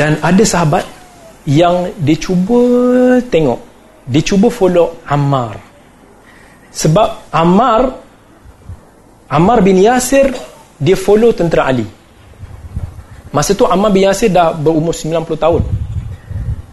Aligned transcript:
dan 0.00 0.16
ada 0.24 0.40
sahabat 0.40 0.88
yang 1.44 1.92
dia 2.00 2.16
cuba 2.16 2.56
tengok. 3.28 3.60
Dia 4.08 4.24
cuba 4.24 4.48
follow 4.48 4.96
Ammar. 5.04 5.60
Sebab 6.72 7.28
Ammar 7.28 8.00
Ammar 9.28 9.60
bin 9.60 9.76
Yasir 9.76 10.32
dia 10.80 10.96
follow 10.96 11.36
tentera 11.36 11.68
Ali. 11.68 11.84
Masa 13.28 13.52
tu 13.52 13.68
Ammar 13.68 13.92
bin 13.92 14.08
Yasir 14.08 14.32
dah 14.32 14.56
berumur 14.56 14.96
90 14.96 15.36
tahun. 15.36 15.62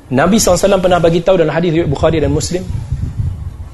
Nabi 0.07 0.39
SAW 0.39 0.79
pernah 0.79 1.03
bagi 1.03 1.19
tahu 1.19 1.35
dalam 1.35 1.51
hadis 1.51 1.83
Bukhari 1.83 2.23
dan 2.23 2.31
Muslim 2.31 2.63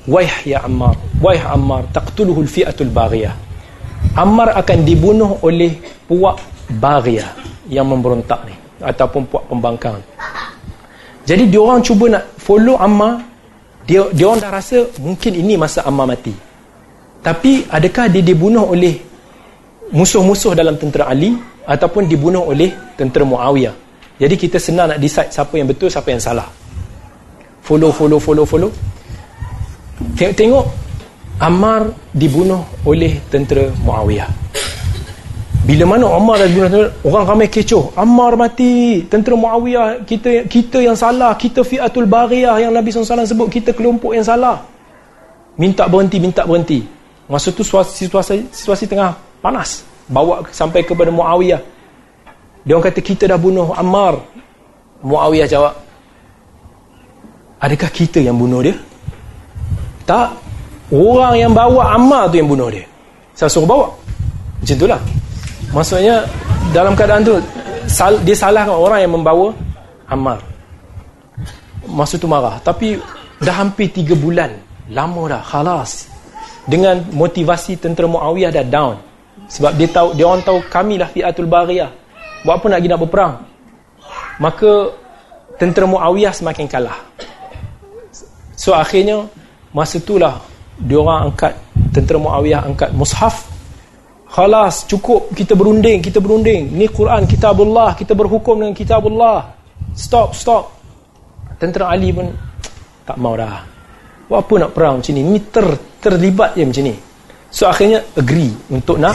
Waih 0.10 0.50
ya 0.50 0.66
Ammar 0.66 0.98
Waih 1.22 1.46
Ammar 1.46 1.94
Taqtuluhu 1.94 2.42
al-fi'atul 2.42 2.90
baghiyah. 2.90 3.38
Ammar 4.18 4.58
akan 4.58 4.82
dibunuh 4.82 5.46
oleh 5.46 5.78
puak 6.10 6.42
baghiyah 6.74 7.38
Yang 7.70 7.86
memberontak 7.86 8.42
ni 8.50 8.63
Ataupun 8.84 9.24
puak 9.32 9.44
pembangkang 9.48 9.98
Jadi 11.24 11.48
dia 11.48 11.60
orang 11.64 11.80
cuba 11.80 12.20
nak 12.20 12.24
follow 12.36 12.76
Ammar 12.76 13.24
dia, 13.84 14.04
dia 14.16 14.28
orang 14.28 14.40
dah 14.44 14.52
rasa 14.52 14.88
mungkin 15.00 15.32
ini 15.40 15.56
masa 15.56 15.88
Ammar 15.88 16.12
mati 16.12 16.36
Tapi 17.24 17.68
adakah 17.72 18.12
dia 18.12 18.20
dibunuh 18.20 18.68
oleh 18.70 19.00
Musuh-musuh 19.96 20.52
dalam 20.52 20.76
tentera 20.76 21.08
Ali 21.08 21.36
Ataupun 21.64 22.08
dibunuh 22.08 22.44
oleh 22.52 22.76
tentera 23.00 23.24
Muawiyah 23.24 23.84
jadi 24.24 24.36
kita 24.38 24.62
senang 24.62 24.94
nak 24.94 25.02
decide 25.02 25.34
siapa 25.34 25.58
yang 25.58 25.68
betul, 25.70 25.90
siapa 25.90 26.14
yang 26.14 26.22
salah. 26.22 26.46
Follow, 27.66 27.90
follow, 27.90 28.22
follow, 28.22 28.46
follow. 28.46 28.72
Tengok-tengok, 30.14 30.66
Ammar 31.42 31.90
dibunuh 32.14 32.62
oleh 32.86 33.18
tentera 33.34 33.74
Muawiyah. 33.82 34.43
Bila 35.64 35.88
mana 35.88 36.12
Ammar 36.12 36.44
dah 36.44 36.48
dibunuh, 36.52 36.92
orang 37.08 37.24
ramai 37.24 37.48
kecoh. 37.48 37.96
Ammar 37.96 38.36
mati, 38.36 39.08
tentera 39.08 39.40
Muawiyah, 39.40 40.04
kita 40.04 40.44
kita 40.52 40.84
yang 40.84 41.00
salah, 41.00 41.32
kita 41.40 41.64
fi'atul 41.64 42.04
bariyah 42.04 42.68
yang 42.68 42.76
Nabi 42.76 42.92
SAW 42.92 43.24
sebut, 43.24 43.48
kita 43.48 43.72
kelompok 43.72 44.12
yang 44.12 44.28
salah. 44.28 44.60
Minta 45.56 45.88
berhenti, 45.88 46.20
minta 46.20 46.44
berhenti. 46.44 46.84
Masa 47.32 47.56
tu 47.56 47.64
situasi, 47.64 48.52
situasi 48.52 48.84
tengah 48.92 49.16
panas. 49.40 49.88
Bawa 50.12 50.44
sampai 50.52 50.84
kepada 50.84 51.08
Muawiyah. 51.16 51.64
Dia 52.68 52.76
orang 52.76 52.92
kata 52.92 53.00
kita 53.00 53.24
dah 53.32 53.40
bunuh 53.40 53.72
Ammar. 53.72 54.20
Muawiyah 55.00 55.48
jawab, 55.48 55.74
Adakah 57.64 57.90
kita 57.96 58.20
yang 58.20 58.36
bunuh 58.36 58.60
dia? 58.60 58.76
Tak. 60.04 60.36
Orang 60.92 61.40
yang 61.40 61.56
bawa 61.56 61.96
Ammar 61.96 62.28
tu 62.28 62.36
yang 62.36 62.52
bunuh 62.52 62.68
dia. 62.68 62.84
Saya 63.32 63.48
suruh 63.48 63.64
bawa. 63.64 63.88
Macam 64.60 64.76
itulah. 64.76 65.00
Maksudnya 65.74 66.24
dalam 66.72 66.94
keadaan 66.94 67.26
tu 67.26 67.36
dia 68.24 68.36
salahkan 68.38 68.74
orang 68.74 69.04
yang 69.04 69.14
membawa 69.18 69.52
Ammar. 70.08 70.40
Masa 71.90 72.16
tu 72.22 72.30
marah. 72.30 72.62
Tapi 72.62 73.02
dah 73.42 73.56
hampir 73.60 73.90
3 73.90 74.14
bulan. 74.14 74.54
Lama 74.94 75.26
dah. 75.26 75.42
Khalas. 75.42 76.08
Dengan 76.70 77.02
motivasi 77.12 77.82
tentera 77.82 78.06
Muawiyah 78.06 78.54
dah 78.54 78.64
down. 78.64 78.96
Sebab 79.50 79.76
dia 79.76 79.90
tahu 79.90 80.14
dia 80.16 80.30
orang 80.30 80.46
tahu 80.46 80.62
kamilah 80.70 81.10
fi'atul 81.12 81.50
bariyah 81.50 82.04
buat 82.44 82.60
apa 82.60 82.66
nak 82.68 82.80
pergi 82.84 82.92
nak 82.92 83.02
berperang 83.08 83.34
maka 84.38 84.72
tentera 85.56 85.88
Muawiyah 85.88 86.34
semakin 86.36 86.68
kalah 86.68 87.00
so 88.54 88.76
akhirnya 88.76 89.24
masa 89.72 89.98
itulah 89.98 90.44
diorang 90.76 91.32
angkat 91.32 91.56
tentera 91.96 92.20
Muawiyah 92.20 92.68
angkat 92.68 92.92
mushaf 92.92 93.48
khalas 94.34 94.90
cukup 94.90 95.30
kita 95.38 95.54
berunding 95.54 96.02
kita 96.02 96.18
berunding. 96.18 96.74
Ni 96.74 96.90
Quran 96.90 97.30
kitabullah 97.30 97.94
kita 97.94 98.18
berhukum 98.18 98.66
dengan 98.66 98.74
kitabullah. 98.74 99.54
Stop 99.94 100.34
stop. 100.34 100.74
Tentera 101.62 101.94
Ali 101.94 102.10
pun 102.10 102.34
tak 103.06 103.22
mau 103.22 103.38
dah. 103.38 103.62
Buat 104.26 104.50
apa 104.50 104.54
nak 104.66 104.72
perang 104.74 104.96
macam 104.98 105.14
ni? 105.14 105.22
Ni 105.22 105.40
ter, 105.54 105.68
terlibat 106.02 106.58
je 106.58 106.66
macam 106.66 106.84
ni. 106.90 106.96
So 107.54 107.70
akhirnya 107.70 108.02
agree 108.18 108.50
untuk 108.74 108.98
nak 108.98 109.14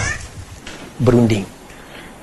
berunding. 1.03 1.43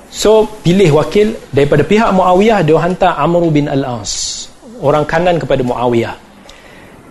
So 0.08 0.48
pilih 0.64 0.96
wakil 0.96 1.36
daripada 1.52 1.84
pihak 1.84 2.08
Muawiyah 2.16 2.64
dia 2.64 2.80
hantar 2.80 3.20
Amr 3.20 3.52
bin 3.52 3.68
Al-As. 3.68 4.46
Orang 4.80 5.04
kanan 5.04 5.36
kepada 5.36 5.60
Muawiyah. 5.60 6.16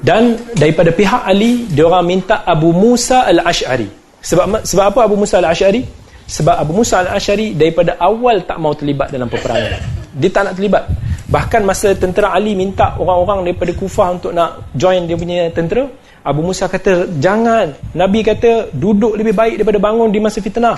Dan 0.02 0.34
daripada 0.58 0.90
pihak 0.90 1.22
Ali 1.22 1.70
dia 1.70 1.86
orang 1.86 2.10
minta 2.10 2.42
Abu 2.42 2.74
Musa 2.74 3.30
Al-Ash'ari. 3.30 4.05
Sebab 4.26 4.66
sebab 4.66 4.86
apa 4.90 5.00
Abu 5.06 5.16
Musa 5.22 5.38
Al-Ash'ari? 5.38 5.86
Sebab 6.26 6.56
Abu 6.58 6.74
Musa 6.74 7.06
Al-Ash'ari 7.06 7.54
daripada 7.54 7.94
awal 8.02 8.42
tak 8.50 8.58
mau 8.58 8.74
terlibat 8.74 9.14
dalam 9.14 9.30
peperangan. 9.30 9.78
Dia 10.18 10.30
tak 10.34 10.50
nak 10.50 10.54
terlibat. 10.58 10.84
Bahkan 11.30 11.62
masa 11.62 11.94
tentera 11.94 12.34
Ali 12.34 12.58
minta 12.58 12.98
orang-orang 12.98 13.46
daripada 13.46 13.74
Kufah 13.78 14.18
untuk 14.18 14.34
nak 14.34 14.74
join 14.74 15.06
dia 15.06 15.18
punya 15.18 15.50
tentera, 15.54 15.86
Abu 16.26 16.42
Musa 16.42 16.66
kata, 16.66 17.06
"Jangan. 17.22 17.94
Nabi 17.94 18.26
kata 18.26 18.74
duduk 18.74 19.14
lebih 19.14 19.34
baik 19.38 19.62
daripada 19.62 19.78
bangun 19.78 20.10
di 20.10 20.18
masa 20.18 20.42
fitnah." 20.42 20.78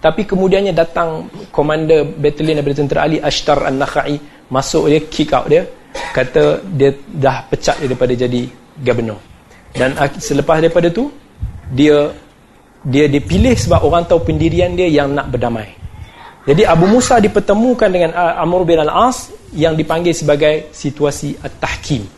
Tapi 0.00 0.24
kemudiannya 0.24 0.72
datang 0.72 1.28
komander 1.52 2.08
batalion 2.08 2.56
daripada 2.56 2.76
tentera 2.80 3.00
Ali 3.04 3.20
Ashtar 3.20 3.68
An-Nakhai 3.68 4.16
masuk 4.48 4.88
dia 4.88 5.00
kick 5.04 5.36
out 5.36 5.44
dia 5.44 5.68
kata 6.16 6.64
dia 6.72 6.96
dah 7.04 7.44
pecat 7.52 7.76
daripada 7.84 8.12
jadi 8.16 8.48
governor. 8.80 9.20
Dan 9.76 9.92
selepas 10.16 10.56
daripada 10.64 10.88
tu 10.88 11.12
dia 11.68 12.10
dia 12.84 13.06
dipilih 13.06 13.52
sebab 13.56 13.84
orang 13.84 14.08
tahu 14.08 14.24
pendirian 14.24 14.72
dia 14.72 14.88
yang 14.88 15.12
nak 15.12 15.28
berdamai. 15.28 15.76
Jadi 16.48 16.64
Abu 16.64 16.88
Musa 16.88 17.20
dipertemukan 17.20 17.92
dengan 17.92 18.16
Amr 18.16 18.64
bin 18.64 18.80
Al-As 18.80 19.28
yang 19.52 19.76
dipanggil 19.76 20.16
sebagai 20.16 20.72
situasi 20.72 21.36
at-tahkim 21.36 22.08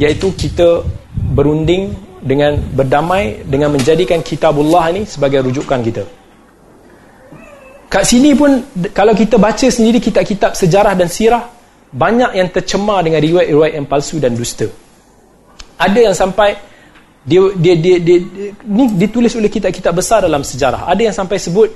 iaitu 0.00 0.32
kita 0.32 0.86
berunding 1.36 1.92
dengan 2.22 2.56
berdamai 2.56 3.44
dengan 3.44 3.74
menjadikan 3.74 4.24
kitabullah 4.24 4.90
ini 4.94 5.02
sebagai 5.04 5.44
rujukan 5.44 5.80
kita. 5.84 6.04
Kat 7.88 8.04
sini 8.04 8.32
pun 8.36 8.64
kalau 8.92 9.12
kita 9.12 9.36
baca 9.36 9.64
sendiri 9.68 10.00
kitab-kitab 10.00 10.52
sejarah 10.56 10.92
dan 10.96 11.08
sirah 11.08 11.44
banyak 11.88 12.36
yang 12.36 12.48
tercemar 12.52 13.00
dengan 13.00 13.20
riwayat-riwayat 13.20 13.74
yang 13.80 13.88
palsu 13.88 14.20
dan 14.20 14.36
dusta. 14.36 14.68
Ada 15.80 16.10
yang 16.10 16.14
sampai 16.16 16.56
dia 17.26 17.40
dia 17.56 17.74
dia, 17.74 17.96
dia, 17.98 18.16
dia 18.22 18.48
ni 18.66 18.84
ditulis 18.94 19.34
oleh 19.34 19.50
kitab-kitab 19.50 19.96
besar 19.96 20.22
dalam 20.24 20.44
sejarah. 20.44 20.86
Ada 20.86 21.10
yang 21.10 21.16
sampai 21.16 21.38
sebut 21.38 21.68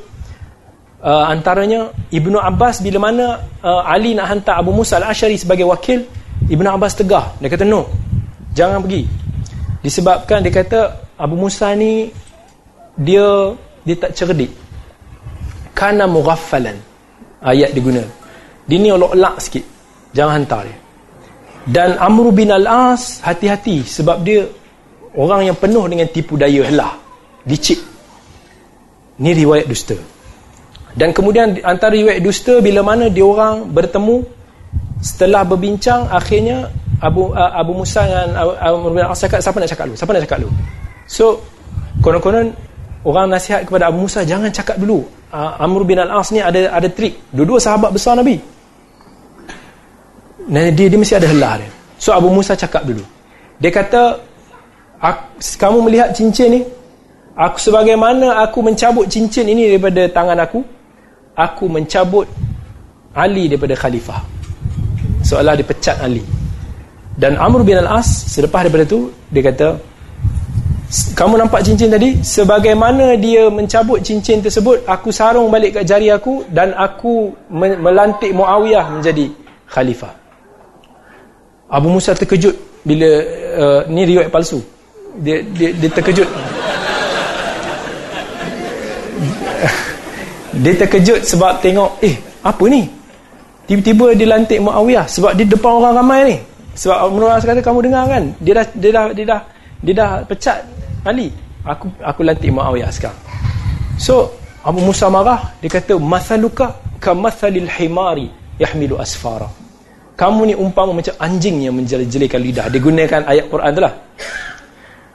uh, 1.03 1.25
antaranya 1.31 1.91
Ibnu 2.11 2.39
Abbas 2.39 2.81
bila 2.85 3.11
mana 3.11 3.43
uh, 3.63 3.83
Ali 3.87 4.15
nak 4.15 4.31
hantar 4.31 4.63
Abu 4.63 4.71
Musa 4.71 4.99
Al-Asy'ari 5.03 5.37
sebagai 5.37 5.67
wakil, 5.67 6.07
Ibnu 6.47 6.69
Abbas 6.69 6.95
tegah. 6.99 7.35
Dia 7.43 7.51
kata 7.51 7.67
no. 7.67 7.91
Jangan 8.53 8.85
pergi. 8.85 9.09
Disebabkan 9.83 10.45
dia 10.45 10.53
kata 10.53 10.81
Abu 11.19 11.35
Musa 11.35 11.73
ni 11.75 12.13
dia 12.99 13.57
dia 13.83 13.97
tak 13.99 14.13
cerdik 14.13 14.53
kana 15.73 16.05
mughaffalan 16.05 16.77
ayat 17.43 17.73
diguna 17.73 18.05
dia 18.69 18.79
ni 18.79 18.93
olok-olak 18.93 19.41
sikit 19.41 19.65
jangan 20.13 20.43
hantar 20.43 20.69
dia 20.69 20.77
dan 21.63 21.97
Amr 21.99 22.35
bin 22.35 22.51
Al-As 22.51 23.23
hati-hati 23.25 23.87
sebab 23.87 24.23
dia 24.23 24.47
orang 25.17 25.53
yang 25.53 25.57
penuh 25.57 25.85
dengan 25.89 26.09
tipu 26.09 26.41
daya 26.41 26.69
lah. 26.73 26.97
Licik. 27.45 27.81
Ni 29.21 29.31
riwayat 29.37 29.67
dusta. 29.69 29.97
Dan 30.93 31.17
kemudian 31.17 31.57
antara 31.65 31.97
riwayat 31.97 32.21
dusta 32.21 32.61
bila 32.61 32.85
mana 32.85 33.09
dia 33.09 33.25
orang 33.25 33.69
bertemu 33.73 34.25
setelah 35.03 35.43
berbincang 35.43 36.07
akhirnya 36.13 36.69
Abu 37.03 37.35
uh, 37.35 37.53
Abu 37.59 37.73
Musa 37.75 38.07
dan 38.07 38.37
Amr 38.39 38.95
bin 38.95 39.03
Al-As 39.03 39.19
cakap 39.25 39.43
siapa 39.43 39.59
nak 39.59 39.71
cakap 39.73 39.85
dulu? 39.91 39.97
Siapa 39.99 40.11
nak 40.15 40.23
cakap 40.29 40.39
dulu? 40.45 40.53
So 41.09 41.25
konon-konon 41.99 42.55
orang 43.03 43.27
nasihat 43.33 43.67
kepada 43.67 43.91
Abu 43.91 44.07
Musa 44.07 44.23
jangan 44.23 44.53
cakap 44.55 44.79
dulu. 44.79 45.03
Uh, 45.33 45.59
Amr 45.59 45.83
bin 45.83 45.99
Al-As 45.99 46.31
ni 46.31 46.39
ada 46.39 46.71
ada 46.71 46.89
trik. 46.93 47.19
Dua-dua 47.35 47.59
sahabat 47.59 47.91
besar 47.91 48.15
Nabi. 48.15 48.39
Nah, 50.43 50.75
dia, 50.75 50.91
dia 50.91 50.99
mesti 50.99 51.15
ada 51.17 51.27
helah 51.27 51.55
dia. 51.63 51.71
So 51.99 52.13
Abu 52.13 52.29
Musa 52.31 52.53
cakap 52.55 52.85
dulu. 52.87 53.03
Dia 53.59 53.71
kata 53.71 54.32
kamu 55.59 55.83
melihat 55.83 56.15
cincin 56.15 56.49
ni? 56.55 56.61
Aku 57.35 57.59
sebagaimana 57.59 58.45
aku 58.47 58.63
mencabut 58.63 59.11
cincin 59.11 59.49
ini 59.49 59.73
daripada 59.75 60.07
tangan 60.07 60.39
aku 60.39 60.63
aku 61.35 61.65
mencabut 61.67 62.29
Ali 63.13 63.51
daripada 63.51 63.77
khalifah. 63.77 64.21
Seolah 65.21 65.53
dia 65.59 65.67
pecat 65.67 66.01
Ali. 66.01 66.25
Dan 67.13 67.37
Amr 67.37 67.61
bin 67.61 67.77
Al-As 67.77 68.31
selepas 68.31 68.65
daripada 68.65 68.89
tu 68.89 69.13
dia 69.29 69.43
kata 69.45 69.77
kamu 71.17 71.41
nampak 71.41 71.65
cincin 71.65 71.89
tadi? 71.89 72.21
Sebagaimana 72.21 73.17
dia 73.17 73.49
mencabut 73.49 74.05
cincin 74.05 74.45
tersebut 74.45 74.85
aku 74.85 75.09
sarung 75.09 75.49
balik 75.49 75.81
kat 75.81 75.85
jari 75.89 76.13
aku 76.13 76.45
dan 76.53 76.77
aku 76.77 77.33
melantik 77.81 78.37
Muawiyah 78.37 79.01
menjadi 79.01 79.33
khalifah. 79.73 80.13
Abu 81.73 81.89
Musa 81.89 82.13
terkejut 82.13 82.85
bila 82.85 83.09
uh, 83.57 83.81
ni 83.89 84.05
riwayat 84.05 84.29
palsu 84.29 84.61
dia 85.21 85.45
dia, 85.53 85.69
dia 85.77 85.91
terkejut. 85.93 86.29
Dia 90.63 90.73
terkejut 90.79 91.21
sebab 91.27 91.61
tengok 91.61 92.01
eh 92.01 92.17
apa 92.41 92.65
ni? 92.69 92.89
Tiba-tiba 93.69 94.17
dilantik 94.17 94.59
Muawiyah 94.61 95.07
sebab 95.09 95.33
di 95.37 95.45
depan 95.49 95.81
orang 95.81 95.95
ramai 96.01 96.21
ni. 96.29 96.37
Sebab 96.73 97.13
Umar 97.13 97.41
kata 97.41 97.61
kamu 97.61 97.89
dengar 97.89 98.05
kan? 98.09 98.25
Dia 98.41 98.53
dah 98.61 98.67
dia 98.73 98.91
dah 98.93 99.05
dia 99.13 99.27
dah 99.29 99.41
dia 99.85 99.95
dah 99.97 100.11
pecat 100.25 100.59
Ali. 101.05 101.29
Aku 101.63 101.93
aku 102.01 102.21
lantik 102.25 102.49
Muawiyah 102.49 102.91
sekarang. 102.91 103.21
So 104.01 104.33
Abu 104.65 104.81
Musa 104.81 105.13
marah. 105.13 105.53
Dia 105.61 105.69
kata 105.69 106.01
masaluka 106.01 106.81
kamathalil 107.01 107.69
himari 107.69 108.33
yahmilu 108.57 108.97
asfara. 108.97 109.49
Kamu 110.17 110.53
ni 110.53 110.55
umpama 110.55 110.93
macam 110.93 111.17
anjing 111.17 111.65
yang 111.65 111.75
menjeli-jelikan 111.75 112.39
lidah. 112.39 112.67
Dia 112.69 112.81
gunakan 112.81 113.21
ayat 113.25 113.49
Quran 113.49 113.71
tu 113.73 113.83
lah 113.83 113.95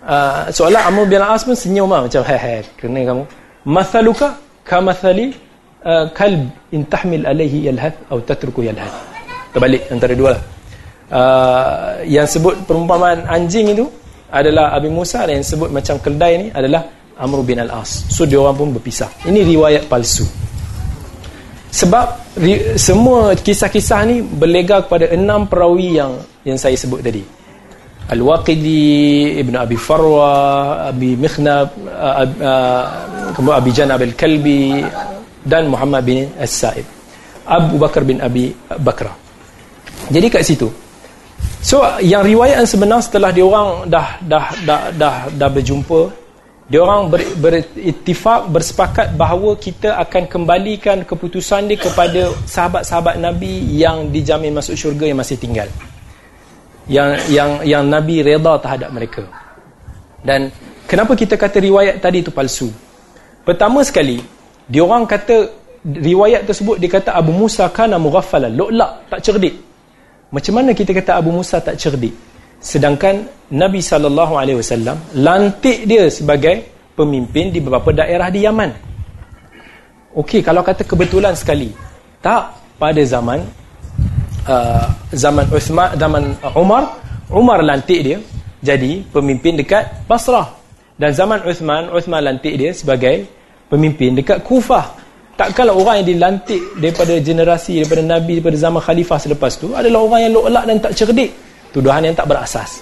uh, 0.08 0.48
soalan 0.50 0.82
Amr 0.88 1.04
bin 1.06 1.20
Al-As 1.20 1.44
pun 1.44 1.54
senyum 1.54 1.92
lah 1.92 2.08
macam 2.08 2.24
hei 2.24 2.40
hei 2.40 2.60
kena 2.80 3.04
kamu. 3.04 3.24
Masaluka 3.68 4.40
kamathali 4.64 5.36
uh, 5.84 6.08
kalb 6.16 6.48
intahmil 6.72 7.28
alaihi 7.28 7.68
yalhath 7.68 8.00
atau 8.08 8.24
tatruku 8.24 8.64
yalhath. 8.66 8.96
Terbalik 9.52 9.84
antara 9.92 10.14
dua 10.16 10.40
lah. 10.40 10.44
Uh, 11.08 11.92
yang 12.08 12.28
sebut 12.28 12.56
perumpamaan 12.68 13.28
anjing 13.28 13.72
itu 13.72 13.88
adalah 14.28 14.76
Abi 14.76 14.92
Musa 14.92 15.24
dan 15.24 15.40
yang 15.40 15.48
sebut 15.48 15.72
macam 15.72 15.96
keldai 16.04 16.32
ni 16.36 16.48
adalah 16.52 16.84
Amr 17.20 17.44
bin 17.44 17.60
Al-As. 17.60 18.08
So 18.12 18.24
dia 18.24 18.40
orang 18.40 18.56
pun 18.56 18.70
berpisah. 18.76 19.08
Ini 19.28 19.44
riwayat 19.44 19.88
palsu. 19.88 20.28
Sebab 21.68 22.40
ri, 22.40 22.80
semua 22.80 23.36
kisah-kisah 23.36 24.00
ni 24.08 24.24
berlega 24.24 24.84
kepada 24.88 25.12
enam 25.12 25.46
perawi 25.46 26.00
yang 26.00 26.16
yang 26.48 26.56
saya 26.56 26.80
sebut 26.80 27.04
tadi 27.04 27.37
Al-Waqidi 28.08 29.36
Ibn 29.44 29.54
Abi 29.60 29.76
Farwa 29.76 30.32
Abi 30.88 31.20
Mikhnab 31.20 31.76
kemudian 33.36 33.58
Abi 33.60 33.72
Janab 33.76 34.00
Al-Kalbi 34.02 34.84
dan 35.44 35.68
Muhammad 35.68 36.04
bin 36.08 36.32
As-Sa'id. 36.40 36.88
Abu 37.48 37.80
Bakar 37.80 38.04
bin 38.04 38.20
Abi 38.20 38.52
Bakra 38.80 39.28
jadi 40.08 40.28
kat 40.32 40.44
situ. 40.46 40.70
So 41.60 41.84
yang 42.00 42.24
riwayat 42.24 42.64
yang 42.64 42.70
sebenar 42.70 43.00
setelah 43.04 43.34
dia 43.34 43.44
orang 43.44 43.90
dah 43.90 44.22
dah 44.24 44.46
dah 44.64 44.82
dah 44.94 45.16
dah 45.28 45.50
berjumpa, 45.52 46.14
dia 46.70 46.80
orang 46.80 47.12
ber, 47.12 47.20
berittifaq 47.36 48.48
bersepakat 48.48 49.08
bahawa 49.20 49.58
kita 49.60 50.00
akan 50.00 50.30
kembalikan 50.32 51.04
keputusan 51.04 51.68
dia 51.68 51.82
kepada 51.82 52.32
sahabat-sahabat 52.48 53.20
Nabi 53.20 53.68
yang 53.76 54.08
dijamin 54.14 54.56
masuk 54.56 54.80
syurga 54.80 55.12
yang 55.12 55.20
masih 55.20 55.36
tinggal. 55.36 55.68
Yang 56.88 57.10
yang 57.32 57.52
yang 57.68 57.84
Nabi 57.84 58.24
redha 58.24 58.54
terhadap 58.64 58.90
mereka. 58.96 59.24
Dan 60.24 60.52
kenapa 60.88 61.14
kita 61.14 61.36
kata 61.36 61.60
riwayat 61.60 62.00
tadi 62.00 62.24
itu 62.24 62.32
palsu? 62.32 62.72
Pertama 63.44 63.84
sekali, 63.84 64.24
dia 64.68 64.84
orang 64.84 65.08
kata 65.08 65.52
riwayat 65.84 66.48
tersebut 66.48 66.76
dia 66.80 66.92
kata 66.92 67.16
Abu 67.16 67.32
Musa 67.32 67.68
kana 67.72 67.96
mughaffalan, 67.96 68.52
lu'la, 68.52 69.08
tak 69.08 69.24
cerdik. 69.24 69.56
Macam 70.28 70.60
mana 70.60 70.76
kita 70.76 70.92
kata 70.92 71.16
Abu 71.20 71.32
Musa 71.32 71.64
tak 71.64 71.80
cerdik? 71.80 72.12
Sedangkan 72.60 73.24
Nabi 73.54 73.80
SAW 73.80 74.12
lantik 75.16 75.88
dia 75.88 76.10
sebagai 76.12 76.68
pemimpin 76.98 77.54
di 77.54 77.64
beberapa 77.64 77.94
daerah 77.96 78.28
di 78.28 78.44
Yaman. 78.44 78.72
Okey, 80.18 80.42
kalau 80.42 80.66
kata 80.66 80.82
kebetulan 80.84 81.38
sekali. 81.38 81.72
Tak 82.20 82.58
pada 82.82 83.00
zaman 83.06 83.46
uh, 84.48 84.88
zaman 85.14 85.46
Uthman, 85.52 85.94
zaman 86.00 86.24
Umar, 86.56 86.84
Umar 87.30 87.60
lantik 87.62 88.00
dia 88.02 88.18
jadi 88.64 89.04
pemimpin 89.12 89.60
dekat 89.60 90.08
Basrah. 90.08 90.56
Dan 90.98 91.14
zaman 91.14 91.46
Uthman, 91.46 91.94
Uthman 91.94 92.26
lantik 92.26 92.58
dia 92.58 92.74
sebagai 92.74 93.30
pemimpin 93.70 94.18
dekat 94.18 94.42
Kufah. 94.42 94.98
Takkanlah 95.38 95.78
orang 95.78 96.02
yang 96.02 96.18
dilantik 96.18 96.58
daripada 96.82 97.14
generasi, 97.22 97.86
daripada 97.86 98.02
Nabi, 98.02 98.42
daripada 98.42 98.58
zaman 98.58 98.82
Khalifah 98.82 99.20
selepas 99.22 99.54
tu 99.54 99.78
adalah 99.78 100.02
orang 100.02 100.20
yang 100.26 100.34
lo'lak 100.34 100.66
dan 100.66 100.78
tak 100.82 100.98
cerdik. 100.98 101.30
Tuduhan 101.70 102.02
yang 102.10 102.18
tak 102.18 102.26
berasas. 102.26 102.82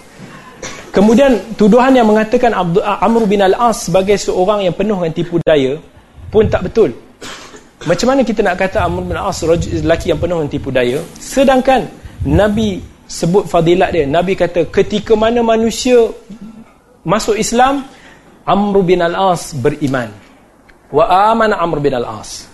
Kemudian 0.96 1.60
tuduhan 1.60 1.92
yang 1.92 2.08
mengatakan 2.08 2.56
Amr 2.80 3.28
bin 3.28 3.44
Al-As 3.44 3.92
sebagai 3.92 4.16
seorang 4.16 4.64
yang 4.64 4.72
penuh 4.72 4.96
dengan 4.96 5.12
tipu 5.12 5.36
daya 5.44 5.76
pun 6.32 6.48
tak 6.48 6.72
betul. 6.72 6.96
Macam 7.84 8.08
mana 8.08 8.24
kita 8.24 8.40
nak 8.40 8.56
kata 8.56 8.88
Amr 8.88 9.04
bin 9.04 9.16
Al-As 9.20 9.44
lelaki 9.44 10.16
yang 10.16 10.20
penuh 10.24 10.40
tipu 10.48 10.72
daya 10.72 11.04
sedangkan 11.20 11.92
Nabi 12.24 12.80
sebut 13.04 13.44
fadilat 13.44 13.92
dia. 13.92 14.08
Nabi 14.08 14.40
kata 14.40 14.72
ketika 14.72 15.12
mana 15.20 15.44
manusia 15.44 16.08
masuk 17.04 17.36
Islam 17.36 17.84
Amr 18.48 18.80
bin 18.80 19.04
Al-As 19.04 19.52
beriman 19.52 20.08
wa 20.88 21.04
amana 21.30 21.60
Amr 21.60 21.84
bin 21.84 21.92
Al-As. 21.92 22.48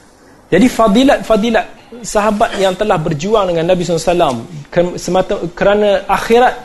Jadi 0.51 0.67
fadilat-fadilat 0.67 1.65
sahabat 2.03 2.59
yang 2.59 2.75
telah 2.75 2.99
berjuang 2.99 3.51
dengan 3.51 3.71
Nabi 3.71 3.87
SAW 3.87 4.43
semata 4.99 5.39
kerana 5.55 6.03
akhirat 6.07 6.55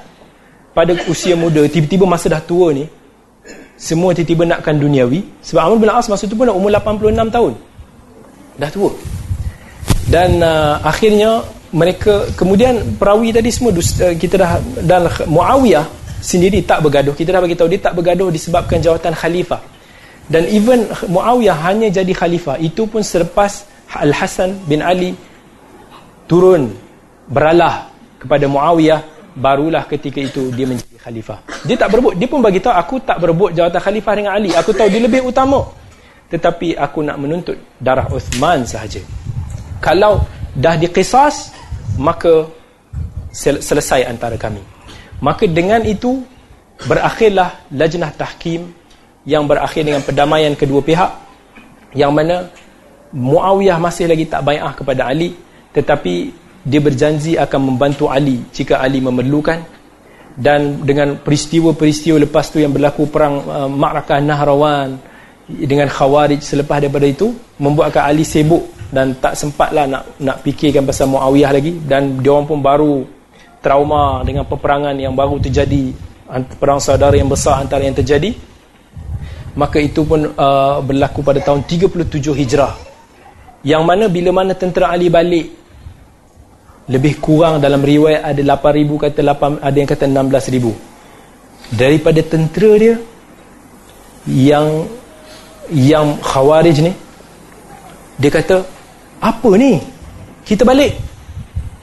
pada 0.70 0.96
usia 1.06 1.38
muda 1.38 1.62
tiba-tiba 1.70 2.08
masa 2.08 2.32
dah 2.32 2.42
tua 2.42 2.70
ni 2.74 2.86
semua 3.78 4.16
tiba-tiba 4.16 4.48
nakkan 4.48 4.74
duniawi 4.78 5.22
sebab 5.44 5.60
Amr 5.70 5.78
bin 5.82 5.88
Al-As 5.92 6.08
masa 6.10 6.26
tu 6.26 6.34
pun 6.34 6.48
dah 6.48 6.56
umur 6.56 6.72
86 6.74 7.14
tahun 7.30 7.52
dah 8.56 8.70
tua. 8.72 8.92
Dan 10.06 10.38
uh, 10.40 10.78
akhirnya 10.86 11.42
mereka 11.74 12.30
kemudian 12.38 12.96
perawi 12.96 13.34
tadi 13.34 13.50
semua 13.50 13.74
uh, 13.74 14.14
kita 14.16 14.34
dah 14.38 14.50
dan 14.86 15.10
Muawiyah 15.26 15.86
sendiri 16.22 16.62
tak 16.62 16.80
bergaduh. 16.82 17.12
Kita 17.12 17.34
dah 17.36 17.42
bagi 17.42 17.58
tahu 17.58 17.68
dia 17.68 17.80
tak 17.82 17.94
bergaduh 17.98 18.30
disebabkan 18.32 18.80
jawatan 18.80 19.12
khalifah. 19.12 19.60
Dan 20.26 20.46
even 20.50 20.90
Muawiyah 21.06 21.56
hanya 21.70 21.88
jadi 21.90 22.10
khalifah. 22.10 22.58
Itu 22.58 22.90
pun 22.90 23.02
selepas 23.02 23.66
Al-Hasan 23.94 24.66
bin 24.66 24.82
Ali 24.82 25.14
turun 26.26 26.74
beralah 27.30 27.90
kepada 28.18 28.50
Muawiyah 28.50 29.02
barulah 29.36 29.84
ketika 29.86 30.18
itu 30.18 30.48
dia 30.54 30.66
menjadi 30.66 30.96
khalifah. 31.02 31.38
Dia 31.68 31.76
tak 31.76 31.92
berebut. 31.92 32.14
Dia 32.16 32.28
pun 32.30 32.40
bagi 32.40 32.58
tahu 32.58 32.74
aku 32.74 32.94
tak 33.04 33.18
berebut 33.20 33.52
jawatan 33.52 33.78
khalifah 33.78 34.12
dengan 34.16 34.32
Ali. 34.34 34.50
Aku 34.56 34.72
tahu 34.72 34.88
dia 34.88 35.02
lebih 35.02 35.22
utama 35.22 35.66
tetapi 36.26 36.74
aku 36.74 37.06
nak 37.06 37.16
menuntut 37.22 37.58
darah 37.78 38.06
Uthman 38.10 38.66
sahaja. 38.66 38.98
Kalau 39.78 40.26
dah 40.56 40.74
diqisas 40.74 41.54
maka 42.00 42.50
sel 43.30 43.62
selesai 43.62 44.08
antara 44.08 44.34
kami. 44.34 44.60
Maka 45.22 45.48
dengan 45.48 45.80
itu 45.86 46.24
berakhirlah 46.84 47.72
lajnah 47.72 48.12
tahkim 48.16 48.74
yang 49.24 49.48
berakhir 49.48 49.82
dengan 49.86 50.02
perdamaian 50.04 50.52
kedua 50.52 50.80
pihak 50.84 51.10
yang 51.96 52.12
mana 52.12 52.52
Muawiyah 53.16 53.78
masih 53.80 54.10
lagi 54.10 54.26
tak 54.28 54.44
bai'ah 54.44 54.74
kepada 54.76 55.08
Ali 55.08 55.32
tetapi 55.72 56.34
dia 56.66 56.82
berjanji 56.82 57.38
akan 57.38 57.60
membantu 57.72 58.10
Ali 58.10 58.42
jika 58.50 58.82
Ali 58.82 58.98
memerlukan. 58.98 59.78
Dan 60.36 60.84
dengan 60.84 61.16
peristiwa-peristiwa 61.16 62.20
lepas 62.28 62.52
tu 62.52 62.60
yang 62.60 62.68
berlaku 62.68 63.08
perang 63.08 63.40
uh, 63.48 63.70
Ma'rakah 63.72 64.20
Nahrawan 64.20 65.00
dengan 65.46 65.86
Khawarij 65.86 66.42
selepas 66.42 66.82
daripada 66.82 67.06
itu 67.06 67.30
membuatkan 67.62 68.02
Ali 68.02 68.26
sibuk 68.26 68.66
dan 68.90 69.14
tak 69.18 69.38
sempatlah 69.38 69.86
nak 69.86 70.02
nak 70.18 70.42
fikirkan 70.42 70.82
pasal 70.82 71.10
Muawiyah 71.10 71.50
lagi. 71.54 71.72
Dan 71.82 72.18
dia 72.18 72.34
orang 72.34 72.46
pun 72.50 72.58
baru 72.58 73.06
trauma 73.62 74.22
dengan 74.26 74.46
peperangan 74.46 74.94
yang 74.98 75.14
baru 75.14 75.38
terjadi 75.38 75.94
perang 76.58 76.82
saudara 76.82 77.14
yang 77.14 77.30
besar 77.30 77.62
antara 77.62 77.86
yang 77.86 77.94
terjadi. 77.94 78.34
Maka 79.56 79.80
itu 79.80 80.04
pun 80.04 80.36
uh, 80.36 80.78
berlaku 80.84 81.24
pada 81.24 81.40
tahun 81.40 81.64
37 81.64 82.12
Hijrah. 82.36 82.74
Yang 83.64 83.82
mana 83.82 84.04
bila 84.06 84.30
mana 84.42 84.52
tentera 84.52 84.92
Ali 84.92 85.08
balik 85.08 85.48
lebih 86.86 87.18
kurang 87.18 87.58
dalam 87.58 87.82
riwayat 87.82 88.22
ada 88.22 88.42
8,000 88.62 89.02
kata 89.10 89.20
8, 89.26 89.58
ada 89.58 89.76
yang 89.76 89.90
kata 89.90 90.04
16,000 90.06 91.74
daripada 91.74 92.20
tentera 92.22 92.70
dia 92.78 92.94
yang 94.30 94.86
yang 95.70 96.18
khawarij 96.22 96.78
ni 96.82 96.92
dia 98.16 98.32
kata 98.32 98.64
apa 99.20 99.50
ni? 99.60 99.80
Kita 100.44 100.64
balik. 100.64 100.96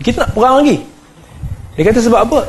Kita 0.02 0.26
nak 0.26 0.32
perang 0.34 0.56
lagi. 0.62 0.78
Dia 1.78 1.84
kata 1.90 2.00
sebab 2.02 2.20
apa? 2.26 2.40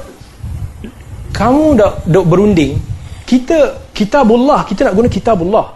Kamu 1.34 1.76
dah 1.76 1.92
duk 2.08 2.26
berunding. 2.28 2.80
Kita 3.28 3.76
kitabullah. 3.92 4.64
Kita 4.64 4.88
nak 4.88 4.94
guna 4.96 5.08
kitabullah. 5.08 5.66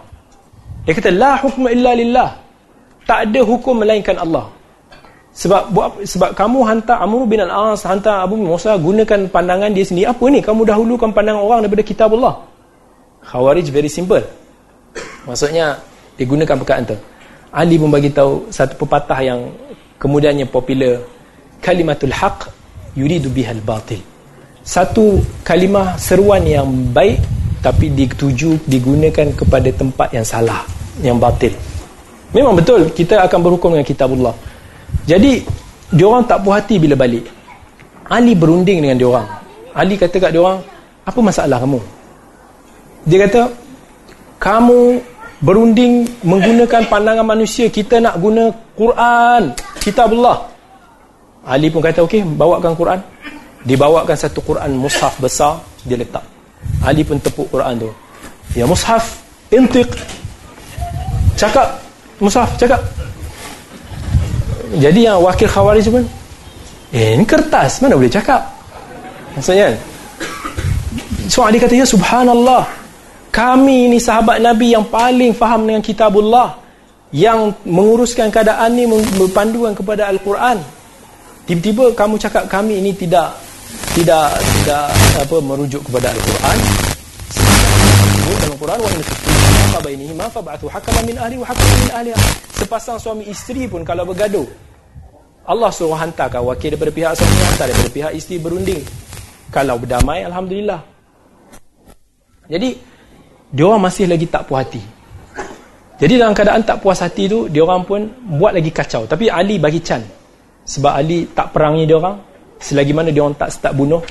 Dia 0.85 0.93
kata 0.97 1.09
la 1.13 1.37
hukma 1.37 1.69
illa 1.69 1.91
lillah. 1.93 2.29
Tak 3.05 3.29
ada 3.29 3.41
hukum 3.41 3.81
melainkan 3.81 4.17
Allah. 4.21 4.49
Sebab 5.33 5.69
buat 5.69 5.89
sebab 6.03 6.33
kamu 6.33 6.59
hantar 6.65 7.05
Amr 7.05 7.25
bin 7.29 7.39
Al-As 7.41 7.85
hantar 7.85 8.25
Abu 8.25 8.37
Musa 8.37 8.73
gunakan 8.77 9.29
pandangan 9.29 9.69
dia 9.73 9.85
sendiri. 9.85 10.09
Apa 10.09 10.25
ni? 10.29 10.41
Kamu 10.41 10.65
dahulukan 10.65 11.13
pandangan 11.13 11.41
orang 11.41 11.59
daripada 11.65 11.85
kitabullah. 11.85 12.41
Khawarij 13.29 13.69
very 13.69 13.91
simple 13.91 14.38
maksudnya 15.29 15.77
dia 16.17 16.25
gunakan 16.25 16.57
perkataan 16.57 16.89
tu. 16.89 16.97
Ali 17.53 17.77
pun 17.77 17.93
bagi 17.93 18.09
tahu 18.09 18.49
satu 18.49 18.73
pepatah 18.81 19.21
yang 19.21 19.53
kemudiannya 20.01 20.49
popular. 20.49 20.97
Kalimatul 21.61 22.13
haq 22.13 22.49
yuridu 22.97 23.29
bihal 23.29 23.61
batil. 23.61 24.01
Satu 24.65 25.21
kalimah 25.45 25.93
seruan 26.01 26.41
yang 26.45 26.65
baik 26.89 27.21
tapi 27.61 27.91
dituju 27.93 28.65
digunakan 28.65 29.29
kepada 29.37 29.69
tempat 29.69 30.09
yang 30.09 30.25
salah 30.25 30.65
yang 31.05 31.21
batil. 31.21 31.53
Memang 32.33 32.57
betul 32.57 32.89
kita 32.93 33.21
akan 33.25 33.39
berhukum 33.45 33.77
dengan 33.77 33.85
kitabullah. 33.85 34.35
Jadi 35.05 35.45
dia 35.93 36.05
orang 36.05 36.25
tak 36.25 36.41
puas 36.41 36.61
hati 36.61 36.81
bila 36.81 36.97
balik. 36.97 37.25
Ali 38.09 38.33
berunding 38.33 38.81
dengan 38.81 38.97
dia 38.97 39.05
orang 39.05 39.39
Ali 39.73 39.95
kata 39.95 40.17
kat 40.17 40.31
dia 40.33 40.41
orang 40.41 40.59
apa 41.05 41.19
masalah 41.21 41.57
kamu? 41.61 41.79
Dia 43.05 43.17
kata 43.25 43.41
kamu 44.41 44.99
berunding 45.39 46.03
menggunakan 46.19 46.83
pandangan 46.91 47.23
manusia 47.23 47.71
kita 47.71 48.03
nak 48.03 48.19
guna 48.19 48.51
Quran 48.75 49.55
kitabullah. 49.79 50.43
Ali 51.47 51.71
pun 51.71 51.79
kata 51.79 52.03
okey 52.03 52.23
bawakan 52.35 52.75
Quran. 52.75 52.99
Dibawakan 53.63 54.15
satu 54.15 54.39
Quran 54.43 54.75
mushaf 54.75 55.15
besar 55.19 55.59
dia 55.87 55.95
letak. 55.99 56.23
Ali 56.83 57.03
pun 57.03 57.19
tepuk 57.19 57.47
Quran 57.47 57.79
tu. 57.79 57.89
Ya 58.55 58.67
mushaf 58.67 59.23
intiq. 59.51 59.87
Cakap 61.39 61.79
mushaf 62.19 62.51
cakap. 62.59 62.83
Jadi 64.75 65.07
yang 65.07 65.23
wakil 65.23 65.49
khawarij 65.49 65.87
pun 65.89 66.03
eh 66.93 67.15
ini 67.15 67.25
kertas 67.25 67.81
mana 67.81 67.95
boleh 67.95 68.11
cakap? 68.11 68.43
Maksudnya 69.33 69.73
so 71.31 71.41
Ali 71.47 71.57
kata 71.57 71.73
ya 71.73 71.87
subhanallah 71.87 72.78
kami 73.39 73.87
ni 73.87 74.03
sahabat 74.03 74.43
Nabi 74.43 74.75
yang 74.75 74.83
paling 74.91 75.31
faham 75.31 75.63
dengan 75.63 75.79
kitabullah 75.79 76.59
yang 77.15 77.55
menguruskan 77.63 78.27
keadaan 78.27 78.75
ni 78.75 78.83
berpanduan 79.15 79.71
kepada 79.71 80.11
Al-Quran. 80.11 80.59
Tiba-tiba 81.47 81.95
kamu 81.95 82.19
cakap 82.19 82.51
kami 82.51 82.83
ini 82.83 82.91
tidak 82.91 83.31
tidak 83.95 84.35
tidak 84.59 84.91
apa 85.23 85.37
merujuk 85.39 85.79
kepada 85.87 86.11
Al-Quran. 86.11 86.57
Dalam 88.43 88.57
Quran 88.59 88.77
wa 88.83 88.89
in 88.91 89.01
khiftum 89.07 89.35
bainihima 89.87 90.25
fab'athu 90.27 90.67
hakaman 90.67 91.03
min 91.07 91.15
ahli 91.15 91.35
wa 91.39 91.47
hakaman 91.47 91.75
min 91.79 92.11
sepasang 92.59 92.99
suami 92.99 93.23
isteri 93.31 93.71
pun 93.71 93.87
kalau 93.87 94.03
bergaduh 94.03 94.43
Allah 95.47 95.71
suruh 95.71 95.95
hantarkan 95.95 96.43
wakil 96.43 96.75
daripada 96.75 96.91
pihak 96.91 97.11
suami 97.15 97.39
hantar 97.47 97.65
daripada 97.71 97.89
pihak 97.95 98.11
isteri 98.19 98.35
berunding. 98.35 98.83
Kalau 99.47 99.79
berdamai 99.79 100.27
alhamdulillah. 100.27 100.83
Jadi 102.51 102.88
dia 103.49 103.65
orang 103.65 103.81
masih 103.89 104.05
lagi 104.05 104.29
tak 104.29 104.45
puas 104.45 104.61
hati. 104.61 104.81
Jadi 105.99 106.15
dalam 106.15 106.31
keadaan 106.31 106.63
tak 106.63 106.79
puas 106.79 107.01
hati 107.01 107.27
tu 107.27 107.49
dia 107.49 107.65
orang 107.65 107.81
pun 107.83 108.05
buat 108.37 108.53
lagi 108.53 108.69
kacau. 108.69 109.09
Tapi 109.09 109.27
Ali 109.27 109.57
bagi 109.57 109.81
can 109.81 110.05
sebab 110.63 110.93
Ali 110.93 111.25
tak 111.33 111.51
perangi 111.51 111.89
dia 111.89 111.97
orang. 111.97 112.17
Selagi 112.59 112.93
mana 112.93 113.09
dia 113.09 113.23
orang 113.23 113.39
tak 113.39 113.55
start 113.55 113.73
bunuh 113.73 114.03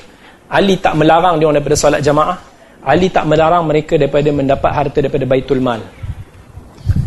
Ali 0.48 0.80
tak 0.80 0.96
melarang 0.96 1.36
dia 1.36 1.46
orang 1.46 1.60
daripada 1.60 1.76
solat 1.78 2.00
jamaah. 2.02 2.36
Ali 2.82 3.12
tak 3.12 3.28
melarang 3.28 3.68
mereka 3.68 3.94
daripada 3.94 4.28
mendapat 4.32 4.70
harta 4.74 4.98
daripada 5.04 5.24
Baitul 5.28 5.60
Mal. 5.62 5.80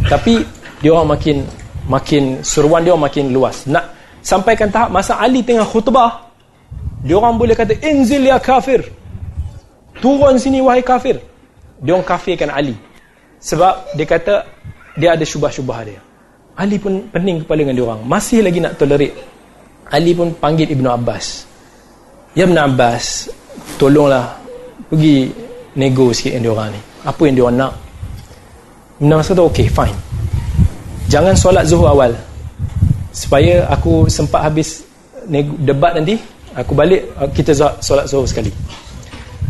Tapi 0.07 0.45
dia 0.79 0.89
orang 0.93 1.17
makin 1.17 1.45
makin 1.89 2.23
seruan 2.45 2.85
dia 2.85 2.95
orang 2.95 3.11
makin 3.11 3.33
luas. 3.33 3.67
Nak 3.67 3.85
sampaikan 4.23 4.71
tahap 4.71 4.89
masa 4.93 5.19
Ali 5.19 5.43
tengah 5.43 5.67
khutbah 5.67 6.31
dia 7.01 7.17
orang 7.17 7.35
boleh 7.35 7.57
kata 7.59 7.75
inzil 7.83 8.23
ya 8.23 8.39
kafir. 8.39 8.87
Turun 9.99 10.39
sini 10.39 10.63
wahai 10.63 10.81
kafir 10.81 11.30
dia 11.81 11.91
orang 11.97 12.05
kafirkan 12.05 12.53
Ali 12.53 12.77
sebab 13.41 13.97
dia 13.97 14.05
kata 14.05 14.45
dia 14.95 15.17
ada 15.17 15.25
syubah-syubah 15.25 15.79
dia 15.83 15.99
Ali 16.55 16.77
pun 16.77 17.09
pening 17.09 17.41
kepala 17.41 17.65
dengan 17.65 17.75
dia 17.75 17.85
orang 17.89 18.01
masih 18.05 18.45
lagi 18.45 18.61
nak 18.61 18.77
tolerate 18.77 19.31
Ali 19.91 20.15
pun 20.15 20.31
panggil 20.31 20.71
Ibnu 20.71 20.87
Abbas. 20.87 21.43
Ya 22.31 22.47
Ibnu 22.47 22.55
Abbas, 22.55 23.27
tolonglah 23.75 24.39
pergi 24.87 25.27
nego 25.75 26.15
sikit 26.15 26.39
dengan 26.39 26.43
diorang 26.47 26.69
ni. 26.71 26.79
Apa 27.03 27.21
yang 27.27 27.35
diorang 27.35 27.57
nak? 27.59 27.73
Ibnu 29.03 29.11
Abbas 29.11 29.27
kata, 29.35 29.43
okay, 29.43 29.67
fine. 29.67 29.97
Jangan 31.11 31.35
solat 31.35 31.67
zuhur 31.67 31.91
awal. 31.91 32.15
Supaya 33.11 33.67
aku 33.67 34.07
sempat 34.07 34.47
habis 34.47 34.87
debat 35.59 35.91
nanti, 35.91 36.15
aku 36.55 36.71
balik, 36.71 37.11
kita 37.35 37.51
solat 37.83 38.07
zuhur 38.07 38.23
sekali. 38.23 38.55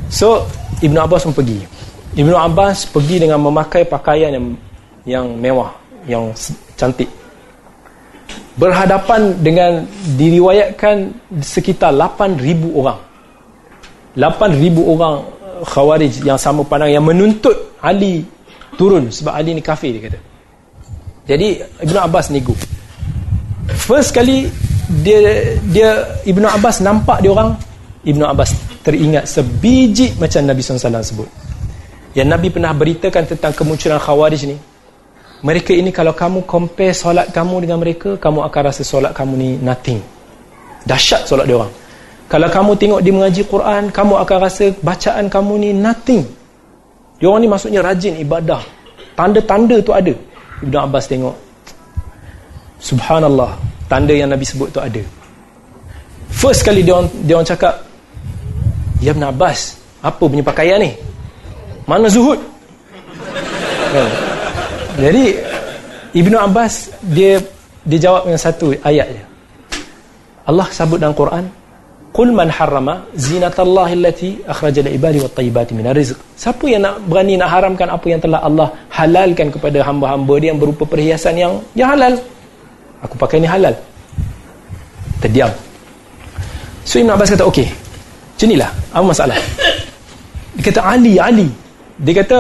So, 0.10 0.50
Ibnu 0.82 0.98
Abbas 0.98 1.30
pun 1.30 1.38
pergi. 1.38 1.62
Ibnu 2.12 2.36
Abbas 2.36 2.92
pergi 2.92 3.24
dengan 3.24 3.40
memakai 3.40 3.88
pakaian 3.88 4.36
yang 4.36 4.46
yang 5.08 5.26
mewah, 5.40 5.72
yang 6.06 6.36
cantik. 6.76 7.08
Berhadapan 8.60 9.40
dengan 9.40 9.88
diriwayatkan 10.20 11.16
sekitar 11.40 11.96
8,000 11.96 12.76
orang. 12.76 13.00
8,000 14.20 14.92
orang 14.92 15.16
khawarij 15.64 16.20
yang 16.28 16.36
sama 16.36 16.68
pandang 16.68 16.92
yang 16.92 17.06
menuntut 17.06 17.80
Ali 17.80 18.28
turun 18.76 19.08
sebab 19.08 19.32
Ali 19.32 19.56
ni 19.56 19.64
kafir 19.64 19.96
dia 19.96 20.12
kata. 20.12 20.20
Jadi 21.32 21.64
Ibn 21.80 21.96
Abbas 22.12 22.28
nego 22.34 22.52
first 23.78 24.12
kali 24.12 24.52
dia 25.02 25.56
dia 25.72 26.20
Ibn 26.28 26.44
Abbas 26.60 26.84
nampak 26.84 27.24
dia 27.24 27.32
orang 27.32 27.56
Ibn 28.04 28.22
Abbas 28.34 28.52
teringat 28.82 29.30
sebiji 29.30 30.18
macam 30.18 30.42
Nabi 30.44 30.60
SAW 30.60 31.06
sebut 31.06 31.30
yang 32.12 32.28
Nabi 32.28 32.52
pernah 32.52 32.76
beritakan 32.76 33.24
tentang 33.24 33.56
kemunculan 33.56 34.00
khawarij 34.00 34.44
ni. 34.48 34.58
Mereka 35.42 35.74
ini 35.74 35.90
kalau 35.90 36.14
kamu 36.14 36.46
compare 36.46 36.94
solat 36.94 37.34
kamu 37.34 37.66
dengan 37.66 37.82
mereka 37.82 38.14
kamu 38.20 38.46
akan 38.46 38.62
rasa 38.62 38.84
solat 38.86 39.16
kamu 39.16 39.34
ni 39.40 39.50
nothing. 39.58 39.98
Dahsyat 40.86 41.26
solat 41.26 41.50
dia 41.50 41.58
orang. 41.58 41.74
Kalau 42.30 42.48
kamu 42.48 42.72
tengok 42.78 43.00
dia 43.02 43.14
mengaji 43.16 43.42
Quran 43.50 43.84
kamu 43.90 44.14
akan 44.22 44.38
rasa 44.38 44.66
bacaan 44.84 45.26
kamu 45.32 45.54
ni 45.58 45.70
nothing. 45.74 46.22
Dia 47.18 47.26
orang 47.32 47.42
ni 47.42 47.50
maksudnya 47.50 47.82
rajin 47.82 48.22
ibadah. 48.22 48.62
Tanda-tanda 49.18 49.82
tu 49.82 49.92
ada. 49.96 50.14
Ibn 50.62 50.76
Abbas 50.78 51.10
tengok. 51.10 51.36
Subhanallah. 52.78 53.58
Tanda 53.90 54.14
yang 54.14 54.30
Nabi 54.30 54.46
sebut 54.46 54.70
tu 54.70 54.78
ada. 54.78 55.02
First 56.32 56.64
kali 56.64 56.86
dia 56.86 56.96
orang, 56.96 57.10
dia 57.26 57.34
orang 57.36 57.50
cakap 57.50 57.74
Ya 59.02 59.18
Ibn 59.18 59.34
Abbas 59.34 59.82
apa 60.02 60.22
punya 60.22 60.46
pakaian 60.46 60.78
ni 60.78 60.94
mana 61.92 62.08
zuhud 62.08 62.40
kan? 63.92 64.08
Jadi 64.96 65.24
Ibnu 66.16 66.36
Abbas 66.40 66.88
dia 67.12 67.40
dia 67.84 68.00
jawab 68.00 68.32
dengan 68.32 68.40
satu 68.40 68.72
ayat 68.84 69.08
je. 69.12 69.24
Allah 70.48 70.68
sebut 70.72 71.00
dalam 71.00 71.16
Quran, 71.16 71.48
"Qul 72.16 72.30
man 72.32 72.48
harrama 72.52 73.04
zinatallahi 73.16 73.94
allati 74.00 74.30
akhraja 74.44 74.84
lil 74.86 74.96
ibadi 74.96 75.18
wat 75.24 75.34
tayyibati 75.36 75.72
minar 75.76 75.96
rizq." 75.96 76.16
Siapa 76.36 76.64
yang 76.68 76.84
nak 76.84 77.04
berani 77.08 77.36
nak 77.40 77.50
haramkan 77.52 77.88
apa 77.88 78.06
yang 78.08 78.20
telah 78.24 78.40
Allah 78.44 78.68
halalkan 78.92 79.48
kepada 79.52 79.80
hamba-hamba 79.84 80.34
dia 80.40 80.48
yang 80.52 80.60
berupa 80.60 80.84
perhiasan 80.88 81.36
yang 81.40 81.54
yang 81.76 81.92
halal? 81.92 82.16
Aku 83.04 83.16
pakai 83.18 83.42
ni 83.42 83.48
halal. 83.50 83.74
Terdiam. 85.24 85.50
So 86.86 86.98
Ibn 87.02 87.14
Abbas 87.14 87.30
kata, 87.34 87.46
"Okey. 87.46 87.70
Macam 87.70 88.46
inilah, 88.50 88.70
apa 88.94 89.06
masalah?" 89.06 89.38
Dia 90.58 90.64
kata, 90.70 90.82
"Ali, 90.82 91.18
Ali." 91.22 91.50
Dia 92.02 92.14
kata, 92.26 92.40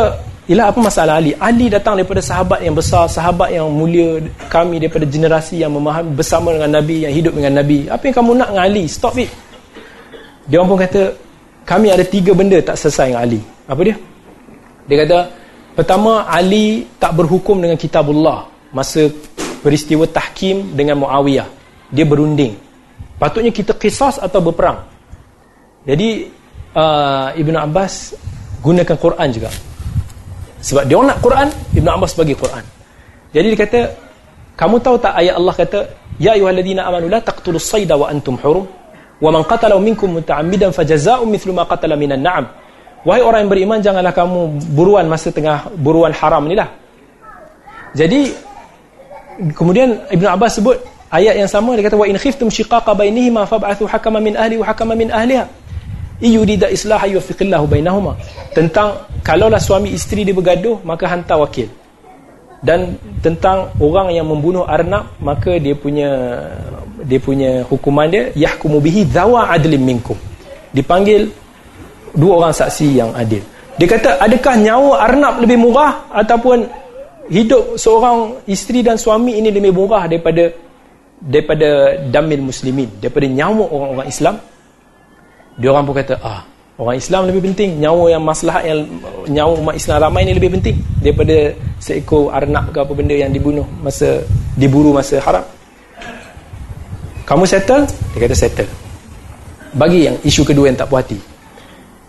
Ialah 0.49 0.73
apa 0.73 0.79
masalah 0.81 1.21
Ali? 1.21 1.37
Ali 1.37 1.69
datang 1.69 1.95
daripada 1.95 2.19
sahabat 2.19 2.65
yang 2.65 2.73
besar, 2.73 3.05
sahabat 3.05 3.53
yang 3.53 3.69
mulia 3.69 4.19
kami 4.49 4.81
daripada 4.81 5.05
generasi 5.05 5.61
yang 5.61 5.71
memahami 5.71 6.17
bersama 6.17 6.51
dengan 6.51 6.81
Nabi, 6.81 7.05
yang 7.05 7.13
hidup 7.13 7.37
dengan 7.37 7.61
Nabi. 7.61 7.85
Apa 7.87 8.09
yang 8.09 8.15
kamu 8.19 8.31
nak 8.35 8.49
dengan 8.51 8.63
Ali? 8.65 8.83
Stop 8.89 9.15
it. 9.21 9.29
Dia 10.49 10.59
orang 10.59 10.75
pun 10.75 10.79
kata, 10.81 11.01
kami 11.63 11.87
ada 11.93 12.01
tiga 12.01 12.33
benda 12.33 12.57
tak 12.59 12.75
selesai 12.75 13.13
dengan 13.13 13.21
Ali. 13.21 13.41
Apa 13.69 13.81
dia? 13.85 13.95
Dia 14.89 14.95
kata, 15.05 15.17
pertama, 15.77 16.25
Ali 16.25 16.89
tak 16.97 17.13
berhukum 17.15 17.61
dengan 17.61 17.77
kitabullah 17.77 18.49
masa 18.73 19.07
peristiwa 19.61 20.09
tahkim 20.09 20.73
dengan 20.73 21.05
Muawiyah. 21.05 21.47
Dia 21.93 22.03
berunding. 22.03 22.57
Patutnya 23.21 23.53
kita 23.53 23.77
kisah 23.77 24.25
atau 24.25 24.41
berperang. 24.41 24.83
Jadi, 25.85 26.33
uh, 26.73 27.29
Ibn 27.37 27.55
Abbas 27.61 28.17
gunakan 28.61 28.95
Quran 28.97 29.27
juga. 29.33 29.49
Sebab 30.61 30.85
dia 30.85 30.97
nak 31.01 31.17
Quran 31.19 31.47
Ibn 31.73 31.87
Abbas 31.97 32.13
bagi 32.13 32.37
Quran. 32.37 32.63
Jadi 33.33 33.47
dia 33.53 33.59
kata 33.65 33.79
kamu 34.55 34.77
tahu 34.77 34.95
tak 35.01 35.17
ayat 35.17 35.33
Allah 35.41 35.55
kata 35.57 35.79
ya 36.21 36.37
ayyuhalladzina 36.37 36.85
amanu 36.85 37.09
la 37.09 37.17
taqtulus 37.17 37.65
sayda 37.65 37.97
wa 37.97 38.13
antum 38.13 38.37
hurum 38.37 38.69
wa 39.21 39.29
man 39.33 39.41
qatala 39.41 39.77
minkum 39.81 40.21
muta'ammidan 40.21 40.69
fajazaa'un 40.69 41.25
mithlu 41.25 41.49
ma 41.49 41.65
qatala 41.65 41.97
minan 41.97 42.21
na'am 42.21 42.45
wahai 43.01 43.25
orang 43.25 43.45
yang 43.45 43.51
beriman 43.53 43.79
janganlah 43.81 44.13
kamu 44.13 44.61
buruan 44.77 45.09
masa 45.09 45.33
tengah 45.33 45.65
buruan 45.73 46.13
haram 46.13 46.45
ni 46.45 46.53
lah 46.53 46.69
jadi 47.97 48.29
kemudian 49.57 50.05
Ibn 50.13 50.25
Abbas 50.37 50.61
sebut 50.61 50.77
ayat 51.09 51.41
yang 51.41 51.49
sama 51.49 51.73
dia 51.73 51.85
kata 51.89 51.97
wa 51.97 52.05
in 52.05 52.17
khiftum 52.21 52.53
shiqaqa 52.53 52.93
bainihima 52.93 53.49
fab'athu 53.49 53.89
hakaman 53.89 54.21
min 54.21 54.33
ahli 54.37 54.61
wa 54.61 54.65
hakaman 54.69 54.93
min 54.93 55.09
ahliha 55.09 55.49
iyurida 56.21 56.69
islah 56.69 57.01
yufiqillahu 57.09 57.65
bainahuma. 57.67 58.15
Tentang 58.53 59.09
kalaulah 59.25 59.59
suami 59.59 59.91
isteri 59.91 60.23
dia 60.23 60.37
bergaduh 60.37 60.79
maka 60.85 61.09
hantar 61.09 61.41
wakil. 61.41 61.67
Dan 62.61 63.01
tentang 63.25 63.73
orang 63.81 64.13
yang 64.13 64.29
membunuh 64.29 64.63
arnab 64.69 65.17
maka 65.17 65.57
dia 65.57 65.73
punya 65.73 66.09
dia 67.01 67.17
punya 67.17 67.65
hukuman 67.65 68.05
dia 68.05 68.29
yahkumu 68.37 68.77
bihi 68.77 69.09
dhawa 69.09 69.49
adlim 69.49 69.81
minkum. 69.81 70.15
Dipanggil 70.69 71.33
dua 72.13 72.45
orang 72.45 72.53
saksi 72.53 72.87
yang 73.01 73.11
adil. 73.17 73.41
Dia 73.81 73.87
kata 73.89 74.21
adakah 74.21 74.55
nyawa 74.61 74.93
arnab 75.01 75.41
lebih 75.41 75.57
murah 75.57 76.05
ataupun 76.13 76.69
hidup 77.33 77.81
seorang 77.81 78.45
isteri 78.45 78.85
dan 78.85 78.99
suami 78.99 79.41
ini 79.41 79.49
lebih 79.49 79.73
murah 79.73 80.05
daripada 80.05 80.53
daripada 81.21 82.01
damil 82.09 82.45
muslimin 82.45 82.89
daripada 82.97 83.25
nyawa 83.29 83.65
orang-orang 83.69 84.07
Islam 84.09 84.35
dia 85.61 85.69
orang 85.69 85.85
pun 85.85 85.93
kata 85.93 86.17
ah 86.25 86.41
orang 86.81 86.97
Islam 86.97 87.29
lebih 87.29 87.53
penting. 87.53 87.77
Nyawa 87.77 88.17
yang 88.17 88.23
maslahat 88.25 88.63
yang 88.65 88.79
nyawa 89.29 89.53
umat 89.61 89.75
Islam 89.77 89.97
ramai 90.01 90.25
ni 90.25 90.33
lebih 90.33 90.57
penting 90.57 90.81
daripada 90.97 91.53
seekor 91.77 92.33
arnak 92.33 92.73
ke 92.73 92.77
apa 92.81 92.93
benda 92.97 93.13
yang 93.13 93.29
dibunuh 93.29 93.65
masa 93.85 94.25
diburu 94.57 94.89
masa 94.89 95.21
haram. 95.21 95.45
Kamu 97.29 97.45
settle? 97.45 97.85
Dia 98.17 98.19
kata 98.25 98.35
settle. 98.35 98.69
Bagi 99.77 100.09
yang 100.09 100.17
isu 100.25 100.41
kedua 100.41 100.67
yang 100.73 100.75
tak 100.75 100.89
puas 100.89 101.05
hati. 101.05 101.21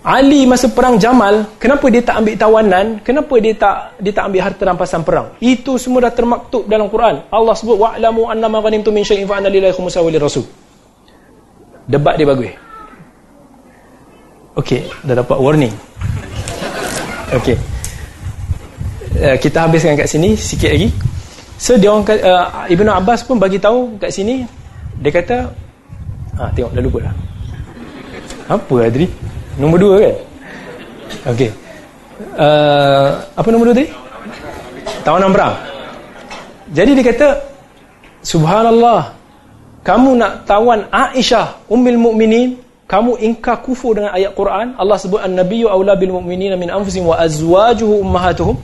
Ali 0.03 0.51
masa 0.51 0.67
perang 0.67 0.99
Jamal 0.99 1.47
kenapa 1.63 1.87
dia 1.87 2.03
tak 2.03 2.25
ambil 2.25 2.35
tawanan? 2.35 2.87
Kenapa 3.07 3.39
dia 3.39 3.55
tak 3.55 4.03
dia 4.03 4.11
tak 4.11 4.25
ambil 4.33 4.41
harta 4.43 4.63
rampasan 4.67 5.07
perang? 5.07 5.39
Itu 5.39 5.79
semua 5.79 6.09
dah 6.09 6.11
termaktub 6.11 6.67
dalam 6.67 6.91
Quran. 6.91 7.23
Allah 7.31 7.55
sebut 7.55 7.79
wa'lamu 7.79 8.27
annama 8.27 8.59
ghanimtum 8.67 8.91
min 8.91 9.07
syai'in 9.07 9.31
fa 9.31 9.39
anna 9.39 9.47
lillahi 9.47 9.71
khumsahu 9.71 10.11
debat 11.87 12.15
dia 12.15 12.27
bagus 12.27 12.55
Okey, 14.53 14.85
dah 15.09 15.17
dapat 15.17 15.37
warning. 15.41 15.73
Okey. 17.33 17.57
Uh, 19.17 19.37
kita 19.41 19.65
habiskan 19.65 19.97
kat 19.97 20.05
sini 20.05 20.37
sikit 20.37 20.69
lagi. 20.69 20.93
So 21.57 21.81
dia 21.81 21.89
orang 21.89 22.05
uh, 22.05 22.69
Ibnu 22.69 22.91
Abbas 22.93 23.25
pun 23.25 23.41
bagi 23.41 23.57
tahu 23.57 23.97
kat 23.97 24.13
sini 24.13 24.45
dia 25.01 25.09
kata 25.09 25.49
ha 26.37 26.53
tengok 26.53 26.73
dah 26.77 26.83
lupa 26.85 26.99
dah. 27.09 27.15
Apa 28.53 28.75
Adri? 28.93 29.09
Nombor 29.57 29.79
dua 29.81 29.95
kan? 30.05 30.17
Okey. 31.33 31.51
Uh, 32.37 33.09
apa 33.33 33.49
nombor 33.49 33.73
dua 33.73 33.77
tadi? 33.81 33.89
Tawanan 35.01 35.33
perang. 35.33 35.55
Jadi 36.77 36.91
dia 36.99 37.05
kata 37.09 37.29
Subhanallah 38.21 39.17
kamu 39.81 40.21
nak 40.21 40.45
tawan 40.45 40.85
Aisyah 40.93 41.73
Ummul 41.73 41.97
Mukminin 41.97 42.61
kamu 42.93 43.17
ingkar 43.25 43.65
kufur 43.65 43.97
dengan 43.97 44.13
ayat 44.13 44.37
Quran. 44.37 44.77
Allah 44.77 45.01
sebut 45.01 45.17
an-nabiyyu 45.17 45.65
aula 45.65 45.97
bil 45.97 46.13
mu'minina 46.13 46.61
min 46.61 46.69
anfusihim 46.69 47.09
wa 47.09 47.17
azwajuhu 47.17 48.05
ummahatuhum. 48.05 48.61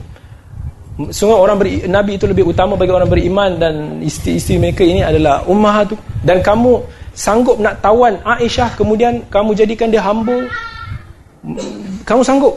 Sungguh 1.09 1.33
orang 1.33 1.57
beri, 1.57 1.81
nabi 1.89 2.21
itu 2.21 2.29
lebih 2.29 2.45
utama 2.45 2.77
bagi 2.77 2.93
orang 2.93 3.09
beriman 3.09 3.57
dan 3.57 4.03
isteri-isteri 4.05 4.61
mereka 4.61 4.85
ini 4.85 5.01
adalah 5.01 5.41
ummahatu. 5.49 5.97
Dan 6.21 6.45
kamu 6.45 6.77
sanggup 7.17 7.57
nak 7.57 7.81
tawan 7.81 8.21
Aisyah 8.21 8.77
kemudian 8.77 9.25
kamu 9.33 9.57
jadikan 9.57 9.89
dia 9.89 10.05
hamba 10.05 10.45
kamu 12.05 12.21
sanggup? 12.21 12.53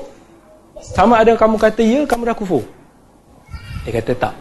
Sama 0.82 1.24
ada 1.24 1.32
kamu 1.38 1.56
kata 1.56 1.80
ya 1.80 2.00
kamu 2.04 2.28
dah 2.28 2.36
kufur. 2.36 2.60
Dia 3.88 3.96
kata 3.96 4.12
tak. 4.28 4.34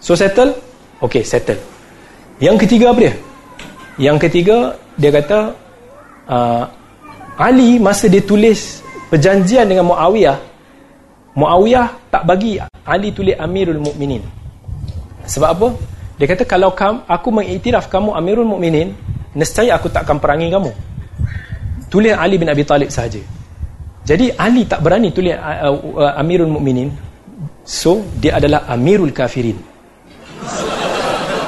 So 0.00 0.16
settle? 0.16 0.56
Ok 1.04 1.20
settle. 1.20 1.60
Yang 2.40 2.64
ketiga 2.64 2.96
apa 2.96 3.10
dia? 3.10 3.14
Yang 4.00 4.16
ketiga 4.24 4.56
dia 4.96 5.12
kata 5.12 5.65
uh, 6.26 6.64
Ali 7.36 7.76
masa 7.76 8.08
dia 8.08 8.24
tulis 8.24 8.80
perjanjian 9.12 9.68
dengan 9.68 9.92
Muawiyah 9.92 10.56
Muawiyah 11.36 12.08
tak 12.08 12.24
bagi 12.24 12.56
Ali 12.88 13.12
tulis 13.12 13.36
Amirul 13.36 13.76
Mukminin. 13.76 14.24
Sebab 15.28 15.48
apa? 15.52 15.68
Dia 16.16 16.26
kata 16.32 16.48
kalau 16.48 16.72
kamu, 16.72 17.04
aku 17.04 17.28
mengiktiraf 17.28 17.92
kamu 17.92 18.16
Amirul 18.16 18.48
Mukminin, 18.48 18.96
nescaya 19.36 19.76
aku 19.76 19.92
tak 19.92 20.08
akan 20.08 20.16
perangi 20.16 20.48
kamu. 20.48 20.72
Tulis 21.92 22.16
Ali 22.16 22.40
bin 22.40 22.48
Abi 22.48 22.64
Talib 22.64 22.88
saja. 22.88 23.20
Jadi 24.06 24.32
Ali 24.32 24.64
tak 24.64 24.80
berani 24.80 25.12
tulis 25.12 25.36
uh, 25.36 25.76
uh, 25.76 26.16
Amirul 26.16 26.48
Mukminin. 26.48 26.88
So 27.68 28.00
dia 28.16 28.40
adalah 28.40 28.64
Amirul 28.72 29.12
Kafirin. 29.12 29.60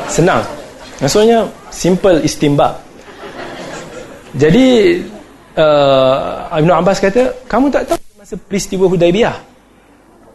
Senang. 0.05 0.45
Maksudnya 1.01 1.49
simple 1.73 2.21
istimbab. 2.29 2.77
Jadi 4.39 4.67
uh, 5.59 6.47
Ibn 6.55 6.71
Abbas 6.79 7.03
kata, 7.03 7.43
kamu 7.51 7.75
tak 7.75 7.91
tahu 7.91 7.99
masa 8.15 8.39
peristiwa 8.39 8.87
Hudaibiyah. 8.87 9.35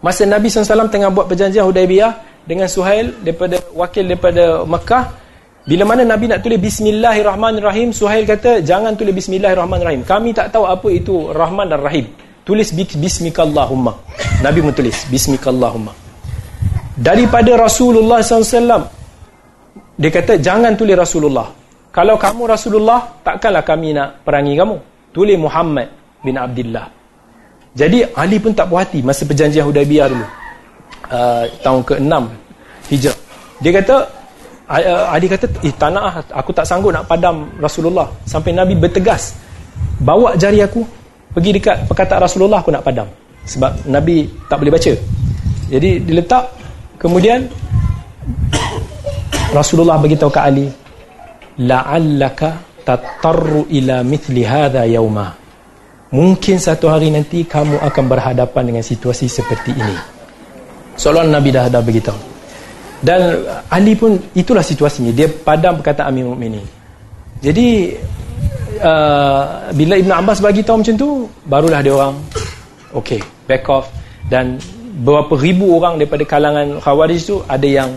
Masa 0.03 0.27
Nabi 0.27 0.51
SAW 0.51 0.91
tengah 0.91 1.07
buat 1.07 1.31
perjanjian 1.31 1.63
Hudaibiyah 1.63 2.43
dengan 2.43 2.67
Suhail 2.67 3.15
daripada 3.23 3.63
wakil 3.71 4.03
daripada 4.03 4.67
Mekah, 4.67 5.03
bila 5.63 5.87
mana 5.87 6.03
Nabi 6.03 6.27
nak 6.27 6.43
tulis 6.43 6.59
Bismillahirrahmanirrahim, 6.59 7.95
Suhail 7.95 8.27
kata, 8.27 8.59
jangan 8.59 8.99
tulis 8.99 9.15
Bismillahirrahmanirrahim. 9.15 10.03
Kami 10.03 10.35
tak 10.35 10.51
tahu 10.51 10.67
apa 10.67 10.91
itu 10.91 11.31
Rahman 11.31 11.71
dan 11.71 11.79
Rahim. 11.79 12.11
Tulis 12.43 12.75
Bismikallahumma. 12.75 13.95
Nabi 14.43 14.59
menulis 14.59 15.07
Bismikallahumma. 15.07 15.95
Daripada 16.99 17.55
Rasulullah 17.55 18.19
SAW, 18.19 18.83
dia 19.95 20.11
kata, 20.11 20.35
jangan 20.43 20.75
tulis 20.75 20.99
Rasulullah 20.99 21.62
kalau 21.93 22.17
kamu 22.17 22.49
Rasulullah 22.49 23.05
takkanlah 23.21 23.61
kami 23.61 23.93
nak 23.93 24.25
perangi 24.25 24.57
kamu. 24.57 24.81
Tulis 25.13 25.37
Muhammad 25.37 25.93
bin 26.25 26.33
Abdullah. 26.41 26.89
Jadi 27.77 28.01
Ali 28.17 28.41
pun 28.41 28.49
tak 28.49 28.65
puas 28.65 28.89
hati 28.89 29.05
masa 29.05 29.29
perjanjian 29.29 29.61
Hudaibiyah 29.61 30.09
dulu. 30.09 30.25
Uh, 31.13 31.45
tahun 31.61 31.85
ke-6 31.85 32.13
hijrah. 32.89 33.17
Dia 33.61 33.71
kata 33.77 33.95
uh, 34.73 35.13
Ali 35.13 35.29
kata 35.29 35.45
eh 35.61 35.73
tak 35.77 35.93
nak 35.93 36.03
ah, 36.09 36.15
aku 36.33 36.49
tak 36.49 36.65
sanggup 36.65 36.89
nak 36.89 37.05
padam 37.05 37.45
Rasulullah. 37.61 38.09
Sampai 38.25 38.57
Nabi 38.57 38.73
bertegas 38.73 39.37
bawa 40.01 40.33
jari 40.33 40.65
aku 40.65 40.81
pergi 41.37 41.61
dekat 41.61 41.85
perkataan 41.85 42.25
Rasulullah 42.25 42.65
aku 42.65 42.73
nak 42.73 42.81
padam. 42.81 43.05
Sebab 43.45 43.85
Nabi 43.85 44.25
tak 44.49 44.57
boleh 44.57 44.73
baca. 44.73 44.93
Jadi 45.69 46.01
diletak 46.01 46.49
kemudian 46.97 47.45
Rasulullah 49.57 50.01
beritahu 50.01 50.33
ke 50.33 50.41
Ali 50.41 50.73
la'allaka 51.59 52.81
tatarru 52.81 53.69
ila 53.69 54.01
mithli 54.01 54.43
hadha 54.43 54.83
yauma 54.89 55.33
mungkin 56.13 56.57
satu 56.61 56.89
hari 56.89 57.09
nanti 57.09 57.45
kamu 57.45 57.81
akan 57.81 58.05
berhadapan 58.05 58.63
dengan 58.69 58.83
situasi 58.85 59.25
seperti 59.25 59.73
ini. 59.73 59.97
Seolah 60.93 61.25
Nabi 61.25 61.49
dah 61.49 61.65
ada 61.73 61.81
beritahu. 61.81 62.21
Dan 63.01 63.41
Ali 63.73 63.97
pun 63.97 64.15
itulah 64.37 64.61
situasinya. 64.61 65.09
Dia 65.09 65.25
padam 65.25 65.81
perkataan 65.81 66.13
Amir 66.13 66.29
Mu'minin 66.29 66.83
jadi 67.43 67.91
uh, 68.79 69.67
bila 69.75 69.99
Ibn 69.99 70.11
Abbas 70.23 70.39
bagi 70.39 70.63
tahu 70.63 70.79
macam 70.79 70.95
tu 70.95 71.27
barulah 71.43 71.83
dia 71.83 71.91
orang 71.91 72.15
ok 72.95 73.19
back 73.51 73.67
off. 73.67 73.91
Dan 74.31 74.55
beberapa 75.03 75.35
ribu 75.35 75.75
orang 75.75 75.99
daripada 75.99 76.23
kalangan 76.23 76.79
Khawarij 76.79 77.19
tu 77.27 77.43
ada 77.43 77.67
yang 77.67 77.91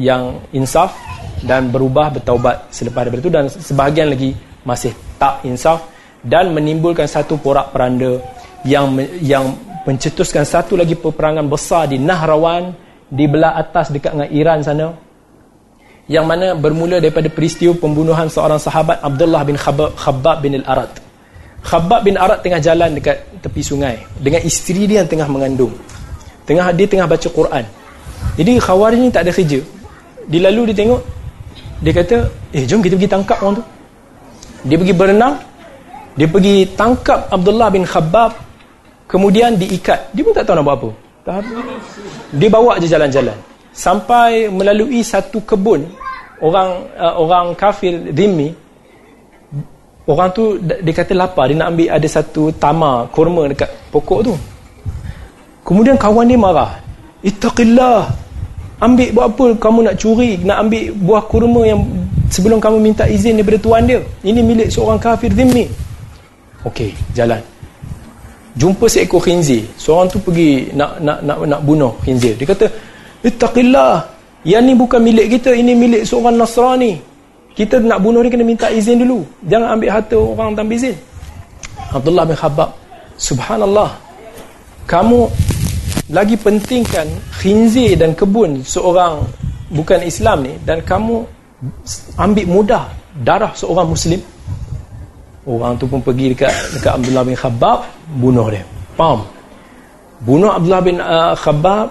yang 0.00 0.40
insaf 0.56 0.96
dan 1.44 1.68
berubah 1.68 2.14
bertaubat 2.16 2.70
selepas 2.72 3.04
daripada 3.04 3.22
itu. 3.22 3.32
Dan 3.32 3.44
sebahagian 3.50 4.08
lagi 4.12 4.32
masih 4.62 4.96
tak 5.20 5.44
insaf 5.44 5.88
dan 6.24 6.50
menimbulkan 6.50 7.06
satu 7.06 7.38
porak 7.38 7.70
peranda 7.70 8.18
yang 8.66 8.98
yang 9.22 9.54
mencetuskan 9.86 10.42
satu 10.42 10.74
lagi 10.74 10.98
peperangan 10.98 11.46
besar 11.46 11.86
di 11.86 12.02
Nahrawan 12.02 12.74
di 13.06 13.30
belah 13.30 13.54
atas 13.54 13.94
dekat 13.94 14.18
dengan 14.18 14.30
Iran 14.34 14.58
sana 14.66 14.90
yang 16.10 16.26
mana 16.26 16.54
bermula 16.54 17.02
daripada 17.02 17.26
peristiwa 17.30 17.74
pembunuhan 17.74 18.30
seorang 18.30 18.58
sahabat 18.58 19.02
Abdullah 19.02 19.42
bin 19.42 19.58
Khabbab 19.58 20.38
bin 20.42 20.62
Al-Arad. 20.62 20.90
Khabbab 21.66 22.06
bin 22.06 22.14
Arad 22.14 22.46
tengah 22.46 22.62
jalan 22.62 22.94
dekat 22.94 23.26
tepi 23.42 23.62
sungai 23.62 23.98
dengan 24.22 24.38
isteri 24.46 24.86
dia 24.86 25.02
yang 25.02 25.10
tengah 25.10 25.26
mengandung. 25.26 25.74
Tengah 26.46 26.70
dia 26.74 26.86
tengah 26.86 27.10
baca 27.10 27.26
Quran. 27.26 27.64
Jadi 28.38 28.52
khawarij 28.62 28.98
ni 29.02 29.10
tak 29.10 29.26
ada 29.26 29.34
kerja. 29.34 29.58
Dilalu 30.30 30.70
dia 30.70 30.86
tengok 30.86 31.02
dia 31.80 31.92
kata 31.92 32.16
eh 32.56 32.64
jom 32.64 32.80
kita 32.80 32.96
pergi 32.96 33.10
tangkap 33.10 33.38
orang 33.44 33.60
tu. 33.60 33.64
Dia 34.66 34.76
pergi 34.80 34.94
berenang 34.96 35.34
dia 36.16 36.24
pergi 36.24 36.64
tangkap 36.72 37.28
Abdullah 37.28 37.68
bin 37.68 37.84
Khabbab 37.84 38.32
kemudian 39.04 39.52
diikat. 39.60 40.16
Dia 40.16 40.24
pun 40.24 40.32
tak 40.32 40.48
tahu 40.48 40.56
nak 40.56 40.64
buat 40.64 40.76
apa. 40.80 40.90
Dia 42.32 42.48
bawa 42.48 42.80
je 42.80 42.88
jalan-jalan. 42.88 43.36
Sampai 43.76 44.48
melalui 44.48 45.04
satu 45.04 45.44
kebun 45.44 45.84
orang 46.40 46.88
uh, 46.96 47.14
orang 47.20 47.52
kafir 47.52 47.92
dhimmi 48.08 48.56
orang 50.08 50.32
tu 50.32 50.56
dia 50.56 50.92
kata 50.96 51.12
lapar. 51.12 51.52
Dia 51.52 51.60
nak 51.60 51.76
ambil 51.76 51.88
ada 51.92 52.08
satu 52.08 52.48
tama 52.56 53.04
kurma 53.12 53.52
dekat 53.52 53.68
pokok 53.92 54.20
tu. 54.24 54.34
Kemudian 55.68 56.00
kawan 56.00 56.24
dia 56.24 56.40
marah. 56.40 56.80
Ittaqillah 57.20 58.08
ambil 58.76 59.08
buat 59.16 59.26
apa 59.32 59.46
kamu 59.56 59.78
nak 59.88 59.96
curi 59.96 60.30
nak 60.44 60.68
ambil 60.68 60.84
buah 61.00 61.22
kurma 61.24 61.62
yang 61.64 61.80
sebelum 62.28 62.58
kamu 62.60 62.78
minta 62.82 63.04
izin 63.08 63.40
daripada 63.40 63.58
tuan 63.60 63.82
dia. 63.88 64.00
Ini 64.22 64.40
milik 64.42 64.68
seorang 64.68 65.00
kafir 65.00 65.32
zimmi. 65.32 65.68
Ok 66.66 66.92
jalan. 67.16 67.40
Jumpa 68.56 68.88
seekor 68.88 69.20
khinzir. 69.20 69.64
Seorang 69.76 70.08
tu 70.08 70.18
pergi 70.20 70.72
nak 70.72 71.00
nak 71.00 71.20
nak 71.24 71.38
nak 71.44 71.60
bunuh 71.64 71.92
khinzir. 72.04 72.36
Dia 72.36 72.48
kata 72.48 72.66
ittaqillah 73.24 74.04
yang 74.44 74.64
ni 74.64 74.72
bukan 74.72 75.00
milik 75.02 75.40
kita 75.40 75.52
ini 75.52 75.72
milik 75.76 76.02
seorang 76.04 76.36
nasrani. 76.36 77.00
Kita 77.56 77.80
nak 77.80 78.04
bunuh 78.04 78.20
dia 78.20 78.32
kena 78.36 78.44
minta 78.44 78.68
izin 78.68 79.00
dulu. 79.00 79.24
Jangan 79.48 79.80
ambil 79.80 79.88
harta 79.92 80.16
orang 80.16 80.52
tanpa 80.52 80.72
izin. 80.76 80.96
Abdullah 81.92 82.24
bin 82.28 82.36
Khabbab 82.36 82.70
subhanallah 83.16 83.96
kamu 84.84 85.26
lagi 86.06 86.38
pentingkan 86.38 87.10
khinzir 87.42 87.98
dan 87.98 88.14
kebun 88.14 88.62
seorang 88.62 89.26
bukan 89.74 90.06
Islam 90.06 90.46
ni 90.46 90.54
dan 90.62 90.78
kamu 90.86 91.26
ambil 92.14 92.46
mudah 92.46 92.84
darah 93.26 93.50
seorang 93.56 93.90
muslim. 93.90 94.20
Orang 95.46 95.78
tu 95.78 95.86
pun 95.86 96.02
pergi 96.02 96.34
dekat 96.34 96.50
dekat 96.78 96.92
Abdullah 96.98 97.22
bin 97.22 97.38
Khabbab 97.38 97.78
bunuh 98.18 98.46
dia. 98.50 98.66
Pam 98.94 99.22
bunuh 100.22 100.50
Abdullah 100.50 100.82
bin 100.82 100.98
uh, 100.98 101.34
Khabbab 101.34 101.86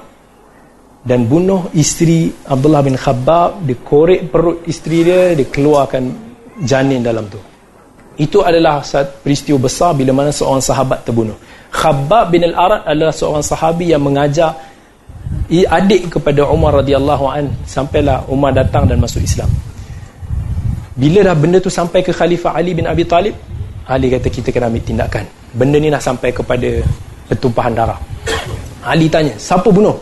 dan 1.06 1.28
bunuh 1.28 1.72
isteri 1.76 2.32
Abdullah 2.48 2.84
bin 2.84 2.96
Khabbab 3.00 3.64
dikorek 3.68 4.32
perut 4.32 4.64
isteri 4.68 5.08
dia 5.08 5.36
dikeluarkan 5.36 6.04
janin 6.64 7.04
dalam 7.04 7.28
tu. 7.28 7.40
Itu 8.16 8.48
adalah 8.48 8.80
peristiwa 9.20 9.60
besar 9.60 9.92
bila 9.92 10.16
mana 10.16 10.32
seorang 10.32 10.64
sahabat 10.64 11.04
terbunuh 11.04 11.36
Khabbab 11.76 12.32
bin 12.32 12.48
Al-Arad 12.48 12.88
adalah 12.88 13.12
seorang 13.12 13.44
sahabi 13.44 13.92
yang 13.92 14.00
mengajar 14.00 14.56
adik 15.52 16.18
kepada 16.18 16.48
Umar 16.48 16.80
radhiyallahu 16.82 17.26
an 17.28 17.52
sampailah 17.68 18.24
Umar 18.32 18.56
datang 18.56 18.88
dan 18.88 19.04
masuk 19.04 19.20
Islam. 19.22 19.52
Bila 20.96 21.28
dah 21.28 21.36
benda 21.36 21.60
tu 21.60 21.68
sampai 21.68 22.00
ke 22.00 22.16
Khalifah 22.16 22.56
Ali 22.56 22.72
bin 22.72 22.88
Abi 22.88 23.04
Talib 23.04 23.36
Ali 23.86 24.08
kata 24.10 24.32
kita 24.32 24.50
kena 24.50 24.72
ambil 24.72 24.82
tindakan. 24.82 25.28
Benda 25.52 25.78
ni 25.78 25.92
dah 25.92 26.02
sampai 26.02 26.32
kepada 26.34 26.82
pertumpahan 27.30 27.76
darah. 27.76 28.00
Ali 28.82 29.12
tanya 29.12 29.36
siapa 29.36 29.70
bunuh? 29.70 29.94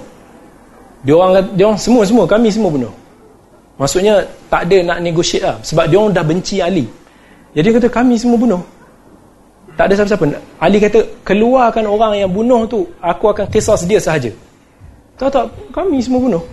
Dia 1.04 1.18
orang 1.18 1.44
dia 1.58 1.66
orang 1.68 1.82
semua 1.82 2.06
semua 2.08 2.24
kami 2.24 2.48
semua 2.54 2.72
bunuh. 2.72 2.94
Maksudnya 3.76 4.24
tak 4.48 4.70
ada 4.70 4.78
nak 4.94 4.98
negotiate 5.04 5.44
lah. 5.44 5.58
Sebab 5.66 5.90
dia 5.90 5.98
orang 6.00 6.14
dah 6.16 6.24
benci 6.24 6.62
Ali. 6.62 6.86
Jadi 7.58 7.68
kata 7.76 7.88
kami 7.90 8.16
semua 8.16 8.38
bunuh 8.38 8.62
tak 9.74 9.90
ada 9.90 9.94
siapa-siapa. 9.98 10.38
Ali 10.62 10.78
kata 10.78 11.02
keluarkan 11.26 11.90
orang 11.90 12.14
yang 12.22 12.30
bunuh 12.30 12.70
tu 12.70 12.86
aku 13.02 13.34
akan 13.34 13.50
kisah 13.50 13.78
dia 13.90 13.98
sahaja. 13.98 14.30
Tak 15.18 15.30
tak 15.34 15.46
kami 15.74 15.98
semua 15.98 16.22
bunuh. 16.22 16.44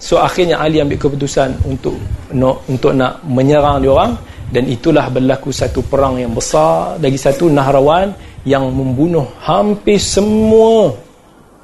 So 0.00 0.20
akhirnya 0.20 0.60
Ali 0.60 0.80
ambil 0.80 0.96
keputusan 0.96 1.60
untuk 1.64 1.96
no, 2.32 2.64
untuk 2.68 2.92
nak 2.92 3.24
menyerang 3.24 3.80
dia 3.80 3.92
orang. 3.92 4.12
Dan 4.50 4.66
itulah 4.66 5.06
berlaku 5.06 5.54
satu 5.54 5.78
perang 5.86 6.18
yang 6.18 6.34
besar 6.34 6.98
lagi 6.98 7.14
satu 7.14 7.46
Nahrawan 7.46 8.10
yang 8.42 8.66
membunuh 8.66 9.22
hampir 9.46 9.94
semua 10.02 10.90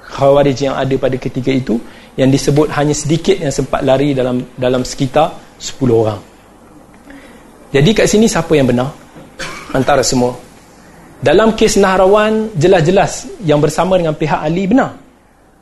khawarij 0.06 0.70
yang 0.70 0.78
ada 0.78 0.94
pada 0.94 1.18
ketika 1.18 1.50
itu 1.50 1.82
yang 2.14 2.30
disebut 2.30 2.70
hanya 2.70 2.94
sedikit 2.94 3.42
yang 3.42 3.50
sempat 3.50 3.82
lari 3.82 4.14
dalam 4.14 4.38
dalam 4.54 4.86
sekitar 4.86 5.34
10 5.58 5.82
orang. 5.90 6.20
Jadi 7.74 7.90
kat 7.90 8.06
sini 8.06 8.30
siapa 8.30 8.54
yang 8.54 8.70
benar 8.70 9.05
antara 9.76 10.00
semua 10.00 10.34
dalam 11.20 11.52
kes 11.52 11.76
Nahrawan 11.76 12.52
jelas-jelas 12.56 13.28
yang 13.44 13.60
bersama 13.60 14.00
dengan 14.00 14.16
pihak 14.16 14.40
Ali 14.40 14.64
benar 14.64 14.96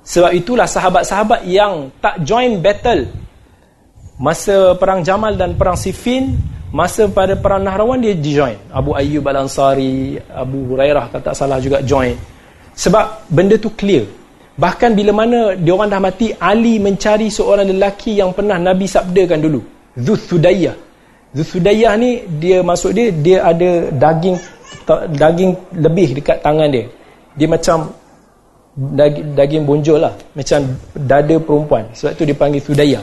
sebab 0.06 0.30
itulah 0.36 0.70
sahabat-sahabat 0.70 1.42
yang 1.48 1.90
tak 1.98 2.22
join 2.22 2.62
battle 2.62 3.10
masa 4.18 4.78
perang 4.78 5.02
Jamal 5.02 5.34
dan 5.34 5.58
perang 5.58 5.74
Siffin, 5.74 6.38
masa 6.70 7.10
pada 7.10 7.34
perang 7.34 7.62
Nahrawan 7.62 7.98
dia 7.98 8.14
join. 8.14 8.58
Abu 8.70 8.94
Ayyub 8.94 9.24
Al-Ansari, 9.26 10.18
Abu 10.30 10.74
Hurairah 10.74 11.10
kata 11.10 11.34
salah 11.34 11.58
juga 11.58 11.82
join. 11.82 12.14
Sebab 12.74 13.30
benda 13.30 13.58
tu 13.58 13.70
clear. 13.74 14.06
Bahkan 14.54 14.94
bila 14.94 15.10
mana 15.10 15.58
dia 15.58 15.74
orang 15.74 15.90
dah 15.90 15.98
mati, 16.02 16.30
Ali 16.38 16.78
mencari 16.78 17.26
seorang 17.26 17.66
lelaki 17.66 18.22
yang 18.22 18.30
pernah 18.30 18.58
Nabi 18.58 18.86
sabdakan 18.86 19.38
dulu. 19.42 19.60
Zuthudayah. 19.98 20.74
Zuthudayah 21.34 21.98
ni 21.98 22.22
dia 22.38 22.62
masuk 22.62 22.94
dia 22.94 23.10
dia 23.10 23.38
ada 23.42 23.90
daging 23.90 24.38
daging 25.18 25.52
lebih 25.74 26.22
dekat 26.22 26.38
tangan 26.38 26.70
dia. 26.70 26.86
Dia 27.34 27.50
macam 27.50 27.90
daging, 28.74 29.34
daging 29.34 29.62
bonjol 29.66 29.98
lah. 29.98 30.14
Macam 30.38 30.78
dada 30.94 31.36
perempuan. 31.42 31.90
Sebab 31.90 32.12
tu 32.14 32.22
dia 32.22 32.38
panggil 32.38 32.62
Sudaya 32.62 33.02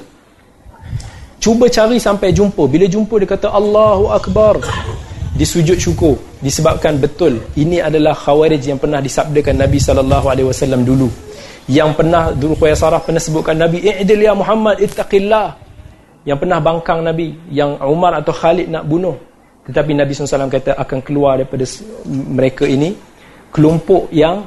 cuba 1.42 1.66
cari 1.68 1.98
sampai 1.98 2.30
jumpa. 2.32 2.64
Bila 2.70 2.86
jumpa 2.86 3.18
dia 3.18 3.28
kata 3.28 3.50
Allahu 3.50 4.14
Akbar. 4.14 4.62
Di 5.32 5.48
sujud 5.48 5.80
syukur. 5.82 6.16
Disebabkan 6.38 7.02
betul 7.02 7.42
ini 7.58 7.82
adalah 7.82 8.14
khawarij 8.14 8.62
yang 8.62 8.78
pernah 8.78 9.02
disabdakan 9.02 9.66
Nabi 9.66 9.82
SAW 9.82 10.86
dulu. 10.86 11.10
Yang 11.66 11.90
pernah 11.98 12.30
dulu 12.36 12.54
Khuya 12.58 12.78
Sarah 12.78 13.02
pernah 13.02 13.22
sebutkan 13.22 13.58
Nabi 13.58 13.82
i'dil 13.86 14.22
ya 14.22 14.34
Muhammad 14.38 14.82
ittaqillah 14.82 15.71
yang 16.28 16.38
pernah 16.38 16.62
bangkang 16.62 17.02
Nabi 17.02 17.34
yang 17.50 17.82
Umar 17.82 18.18
atau 18.22 18.34
Khalid 18.34 18.70
nak 18.70 18.86
bunuh. 18.86 19.18
Tetapi 19.66 19.94
Nabi 19.94 20.12
SAW 20.14 20.50
kata 20.50 20.78
akan 20.78 21.00
keluar 21.06 21.38
daripada 21.38 21.66
mereka 22.10 22.66
ini 22.66 22.94
kelompok 23.54 24.10
yang 24.14 24.46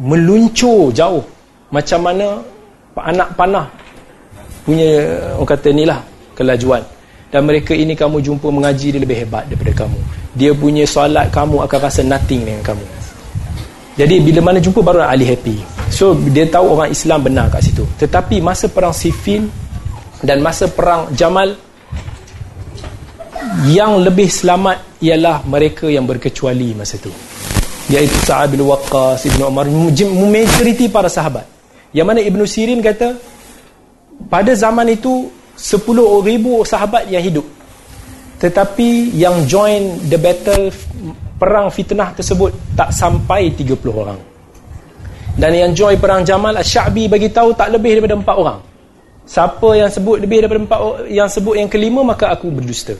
meluncur 0.00 0.92
jauh. 0.92 1.24
Macam 1.68 2.00
mana 2.00 2.40
anak 2.96 3.28
panah 3.36 3.66
punya 4.64 5.20
orang 5.36 5.48
kata 5.48 5.68
ni 5.72 5.84
lah 5.84 6.00
kelajuan. 6.36 6.80
Dan 7.28 7.44
mereka 7.44 7.76
ini 7.76 7.92
kamu 7.92 8.24
jumpa 8.24 8.48
mengaji 8.48 8.88
dia 8.88 9.00
lebih 9.04 9.24
hebat 9.24 9.44
daripada 9.52 9.84
kamu. 9.84 10.00
Dia 10.32 10.56
punya 10.56 10.88
solat 10.88 11.28
kamu 11.28 11.60
akan 11.68 11.78
rasa 11.84 12.00
nothing 12.00 12.48
dengan 12.48 12.64
kamu. 12.64 12.84
Jadi 14.00 14.16
bila 14.24 14.40
mana 14.40 14.58
jumpa 14.62 14.80
baru 14.80 15.04
Ali 15.04 15.28
happy. 15.28 15.60
So 15.92 16.16
dia 16.32 16.48
tahu 16.48 16.78
orang 16.78 16.88
Islam 16.88 17.28
benar 17.28 17.52
kat 17.52 17.68
situ. 17.68 17.84
Tetapi 18.00 18.40
masa 18.40 18.70
perang 18.72 18.96
Siffin 18.96 19.52
dan 20.22 20.42
masa 20.42 20.66
perang 20.66 21.14
Jamal 21.14 21.54
yang 23.70 24.02
lebih 24.02 24.26
selamat 24.26 24.98
ialah 24.98 25.46
mereka 25.46 25.86
yang 25.86 26.04
berkecuali 26.06 26.74
masa 26.74 26.98
itu. 26.98 27.10
Iaitu 27.88 28.18
Sa'ad 28.26 28.52
bin 28.52 28.66
Waqqas 28.66 29.24
Ibn 29.32 29.48
Umar 29.48 29.66
majoriti 29.70 30.90
para 30.92 31.08
sahabat. 31.08 31.46
Yang 31.94 32.06
mana 32.06 32.20
Ibn 32.20 32.40
Sirin 32.44 32.84
kata 32.84 33.16
pada 34.28 34.52
zaman 34.52 34.92
itu 34.92 35.30
10 35.56 35.80
ribu 36.26 36.60
sahabat 36.66 37.08
yang 37.08 37.24
hidup. 37.24 37.46
Tetapi 38.38 39.16
yang 39.16 39.48
join 39.48 39.98
the 40.06 40.18
battle 40.20 40.68
perang 41.40 41.72
fitnah 41.72 42.12
tersebut 42.12 42.54
tak 42.76 42.92
sampai 42.92 43.50
30 43.56 43.74
orang. 43.88 44.18
Dan 45.38 45.54
yang 45.54 45.70
join 45.72 45.96
perang 45.96 46.26
Jamal 46.26 46.58
Al-Sya'bi 46.58 47.06
bagi 47.06 47.30
tahu 47.30 47.54
tak 47.54 47.70
lebih 47.70 47.98
daripada 47.98 48.18
4 48.18 48.42
orang 48.42 48.67
siapa 49.28 49.68
yang 49.76 49.92
sebut 49.92 50.24
lebih 50.24 50.40
daripada 50.40 50.64
4 50.64 50.86
orang 50.88 51.02
yang 51.12 51.28
sebut 51.28 51.54
yang 51.60 51.68
kelima 51.68 52.00
maka 52.00 52.32
aku 52.32 52.48
berdusta 52.48 52.96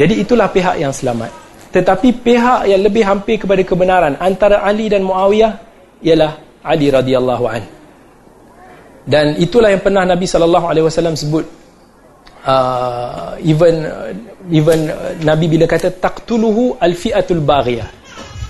jadi 0.00 0.24
itulah 0.24 0.48
pihak 0.48 0.80
yang 0.80 0.96
selamat 0.96 1.44
tetapi 1.74 2.22
pihak 2.22 2.70
yang 2.70 2.86
lebih 2.86 3.02
hampir 3.02 3.34
kepada 3.42 3.58
kebenaran 3.66 4.14
antara 4.22 4.62
Ali 4.62 4.86
dan 4.86 5.02
Muawiyah 5.02 5.52
ialah 6.06 6.62
Ali 6.62 6.86
radhiyallahu 6.86 7.44
an. 7.50 7.62
Dan 9.02 9.34
itulah 9.42 9.74
yang 9.74 9.82
pernah 9.82 10.06
Nabi 10.06 10.22
sallallahu 10.22 10.70
alaihi 10.70 10.86
wasallam 10.86 11.18
sebut 11.18 11.42
uh, 12.46 13.34
even 13.42 13.90
even 14.54 14.86
uh, 14.86 15.18
Nabi 15.26 15.50
bila 15.50 15.66
kata 15.66 15.98
taqtuluhu 15.98 16.78
al-fi'atul 16.78 17.42
baghiyah. 17.42 17.90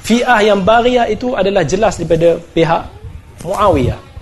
Fi'ah 0.05 0.45
yang 0.45 0.61
baghiyah 0.61 1.09
itu 1.09 1.33
adalah 1.33 1.65
jelas 1.65 1.97
daripada 1.97 2.37
pihak 2.53 2.83
Muawiyah. 3.41 4.14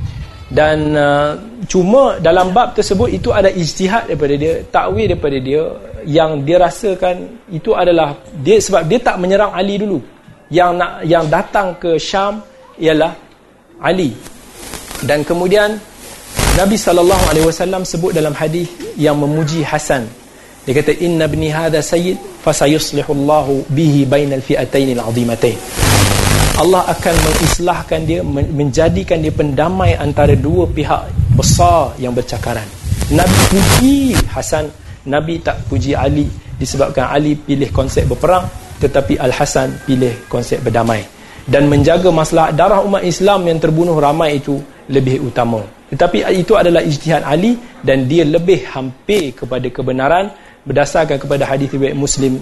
Dan 0.52 0.92
uh, 0.92 1.32
cuma 1.64 2.20
dalam 2.20 2.52
bab 2.52 2.76
tersebut 2.76 3.08
itu 3.08 3.32
ada 3.32 3.48
ijtihad 3.48 4.12
daripada 4.12 4.34
dia, 4.36 4.60
takwil 4.68 5.08
daripada 5.08 5.38
dia 5.40 5.64
yang 6.04 6.44
dia 6.44 6.60
rasakan 6.60 7.40
itu 7.48 7.72
adalah 7.72 8.20
dia 8.36 8.60
sebab 8.60 8.84
dia 8.84 9.00
tak 9.00 9.16
menyerang 9.16 9.48
Ali 9.56 9.80
dulu. 9.80 10.04
Yang 10.52 10.70
nak 10.76 10.92
yang 11.08 11.24
datang 11.32 11.80
ke 11.80 11.96
Syam 11.96 12.44
ialah 12.76 13.16
Ali. 13.80 14.12
Dan 15.00 15.24
kemudian 15.24 15.80
Nabi 16.52 16.76
sallallahu 16.76 17.24
alaihi 17.32 17.48
wasallam 17.48 17.88
sebut 17.88 18.12
dalam 18.12 18.36
hadis 18.36 18.68
yang 19.00 19.16
memuji 19.16 19.64
Hasan. 19.64 20.04
Dia 20.68 20.76
kata 20.76 20.92
inna 21.00 21.26
ibni 21.26 21.48
hadha 21.48 21.80
sayyid 21.80 22.20
fasayuslihu 22.44 23.08
Allah 23.08 23.46
bihi 23.72 24.04
bainal 24.04 24.44
fi'atain 24.44 24.94
al'azimatain 24.94 25.58
Allah 26.62 26.86
akan 26.94 27.14
mengislahkan 27.26 28.00
dia 28.06 28.22
menjadikan 28.30 29.18
dia 29.18 29.34
pendamai 29.34 29.98
antara 29.98 30.38
dua 30.38 30.62
pihak 30.70 31.10
besar 31.34 31.90
yang 31.98 32.14
bercakaran. 32.14 32.62
Nabi 33.10 33.34
puji 33.50 34.14
Hasan 34.30 34.70
Nabi 35.02 35.42
tak 35.42 35.58
puji 35.66 35.98
Ali 35.98 36.30
disebabkan 36.62 37.10
Ali 37.10 37.34
pilih 37.34 37.66
konsep 37.74 38.06
berperang 38.06 38.46
tetapi 38.78 39.18
Al-Hasan 39.18 39.74
pilih 39.90 40.14
konsep 40.30 40.62
berdamai. 40.62 41.02
Dan 41.42 41.66
menjaga 41.66 42.14
masalah 42.14 42.54
darah 42.54 42.86
umat 42.86 43.02
Islam 43.02 43.42
yang 43.50 43.58
terbunuh 43.58 43.98
ramai 43.98 44.38
itu 44.38 44.62
lebih 44.86 45.18
utama. 45.26 45.66
Tetapi 45.90 46.22
itu 46.38 46.54
adalah 46.54 46.78
ijtihad 46.78 47.26
Ali 47.26 47.58
dan 47.82 48.06
dia 48.06 48.22
lebih 48.22 48.70
hampir 48.70 49.34
kepada 49.34 49.66
kebenaran 49.66 50.30
berdasarkan 50.62 51.18
kepada 51.18 51.42
hadis 51.42 51.74
riwayat 51.74 51.98
Muslim. 51.98 52.38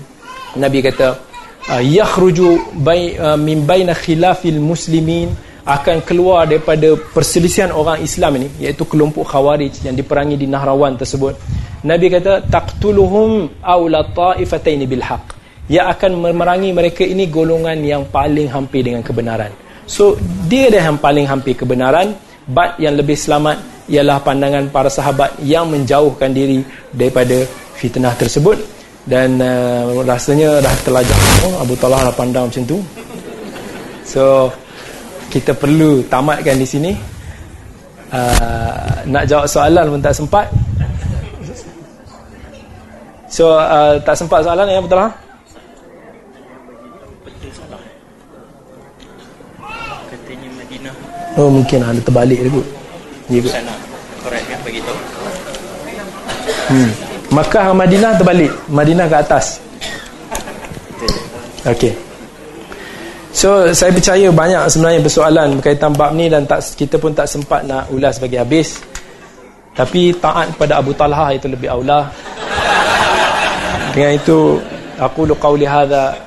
Nabi 0.60 0.84
kata 0.84 1.29
yakhruju 1.78 2.74
bai 2.82 3.14
ah, 3.14 3.38
min 3.38 3.62
baina 3.62 3.94
khilafil 3.94 4.58
muslimin 4.58 5.30
akan 5.62 6.02
keluar 6.02 6.50
daripada 6.50 6.98
perselisihan 7.14 7.70
orang 7.70 8.02
Islam 8.02 8.42
ini 8.42 8.48
iaitu 8.58 8.82
kelompok 8.82 9.30
khawarij 9.30 9.86
yang 9.86 9.94
diperangi 9.94 10.34
di 10.34 10.50
Nahrawan 10.50 10.98
tersebut 10.98 11.38
Nabi 11.80 12.12
kata 12.12 12.44
taqtuluhum 12.44 13.64
aw 13.64 13.80
la 13.88 14.04
ta'ifataini 14.04 14.84
bil 14.84 15.00
haqq. 15.00 15.32
Ia 15.72 15.88
akan 15.88 16.20
memerangi 16.28 16.76
mereka 16.76 17.06
ini 17.08 17.24
golongan 17.30 17.80
yang 17.80 18.04
paling 18.04 18.52
hampir 18.52 18.84
dengan 18.84 19.00
kebenaran. 19.00 19.48
So 19.88 20.18
dia 20.50 20.68
dah 20.68 20.92
yang 20.92 21.00
paling 21.00 21.24
hampir 21.24 21.56
kebenaran, 21.56 22.12
but 22.44 22.76
yang 22.76 23.00
lebih 23.00 23.16
selamat 23.16 23.88
ialah 23.88 24.20
pandangan 24.20 24.68
para 24.68 24.92
sahabat 24.92 25.40
yang 25.40 25.72
menjauhkan 25.72 26.36
diri 26.36 26.60
daripada 26.92 27.48
fitnah 27.80 28.12
tersebut 28.12 28.60
dan 29.08 29.40
uh, 29.40 30.04
rasanya 30.04 30.60
dah 30.60 30.74
terlajak 30.84 31.16
oh, 31.48 31.64
Abu 31.64 31.72
Talha 31.80 32.04
dah 32.04 32.14
pandang 32.14 32.52
macam 32.52 32.64
tu 32.68 32.78
so 34.04 34.52
kita 35.32 35.56
perlu 35.56 36.04
tamatkan 36.10 36.58
di 36.60 36.66
sini 36.68 36.92
uh, 38.12 39.06
nak 39.08 39.24
jawab 39.24 39.46
soalan 39.48 39.96
pun 39.96 40.00
tak 40.04 40.12
sempat 40.12 40.46
so 43.30 43.56
uh, 43.56 43.96
tak 44.04 44.18
sempat 44.18 44.44
soalan 44.44 44.68
ya 44.68 44.80
Abu 44.82 44.90
Talha 44.90 45.30
Oh 51.38 51.46
mungkin 51.46 51.80
ada 51.80 51.96
terbalik 52.02 52.42
dia 52.42 52.50
kot. 52.50 52.66
Ya 53.30 53.38
kot. 53.38 53.52
Sana 53.54 53.74
korek 54.20 54.42
kan 54.50 54.58
bagi 54.66 54.80
tahu. 54.82 54.98
Hmm. 56.68 57.09
Makkah 57.30 57.70
dan 57.70 57.76
Madinah 57.78 58.12
terbalik. 58.18 58.52
Madinah 58.66 59.06
ke 59.06 59.16
atas. 59.22 59.62
Okey. 61.62 61.94
So 63.30 63.70
saya 63.70 63.94
percaya 63.94 64.26
banyak 64.34 64.66
sebenarnya 64.66 65.00
persoalan 65.06 65.62
berkaitan 65.62 65.94
bab 65.94 66.10
ni 66.18 66.26
dan 66.26 66.42
tak 66.42 66.66
kita 66.74 66.98
pun 66.98 67.14
tak 67.14 67.30
sempat 67.30 67.62
nak 67.62 67.86
ulas 67.94 68.18
bagi 68.18 68.34
habis. 68.34 68.82
Tapi 69.70 70.10
taat 70.18 70.50
kepada 70.58 70.82
Abu 70.82 70.90
Talha 70.98 71.30
itu 71.30 71.46
lebih 71.46 71.70
aula. 71.70 72.10
Dengan 73.94 74.12
itu 74.18 74.58
aku 74.98 75.30
lu 75.30 75.38
qauli 75.38 75.64
hadza 75.64 76.18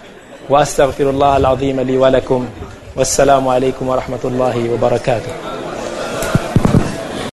wa 0.47 0.63
astaghfirullah 0.63 1.43
alazim 1.43 1.83
li 1.83 1.99
wa 1.99 2.07
lakum. 2.07 2.47
Wassalamualaikum 2.95 3.89
warahmatullahi 3.89 4.71
wabarakatuh. 4.71 5.52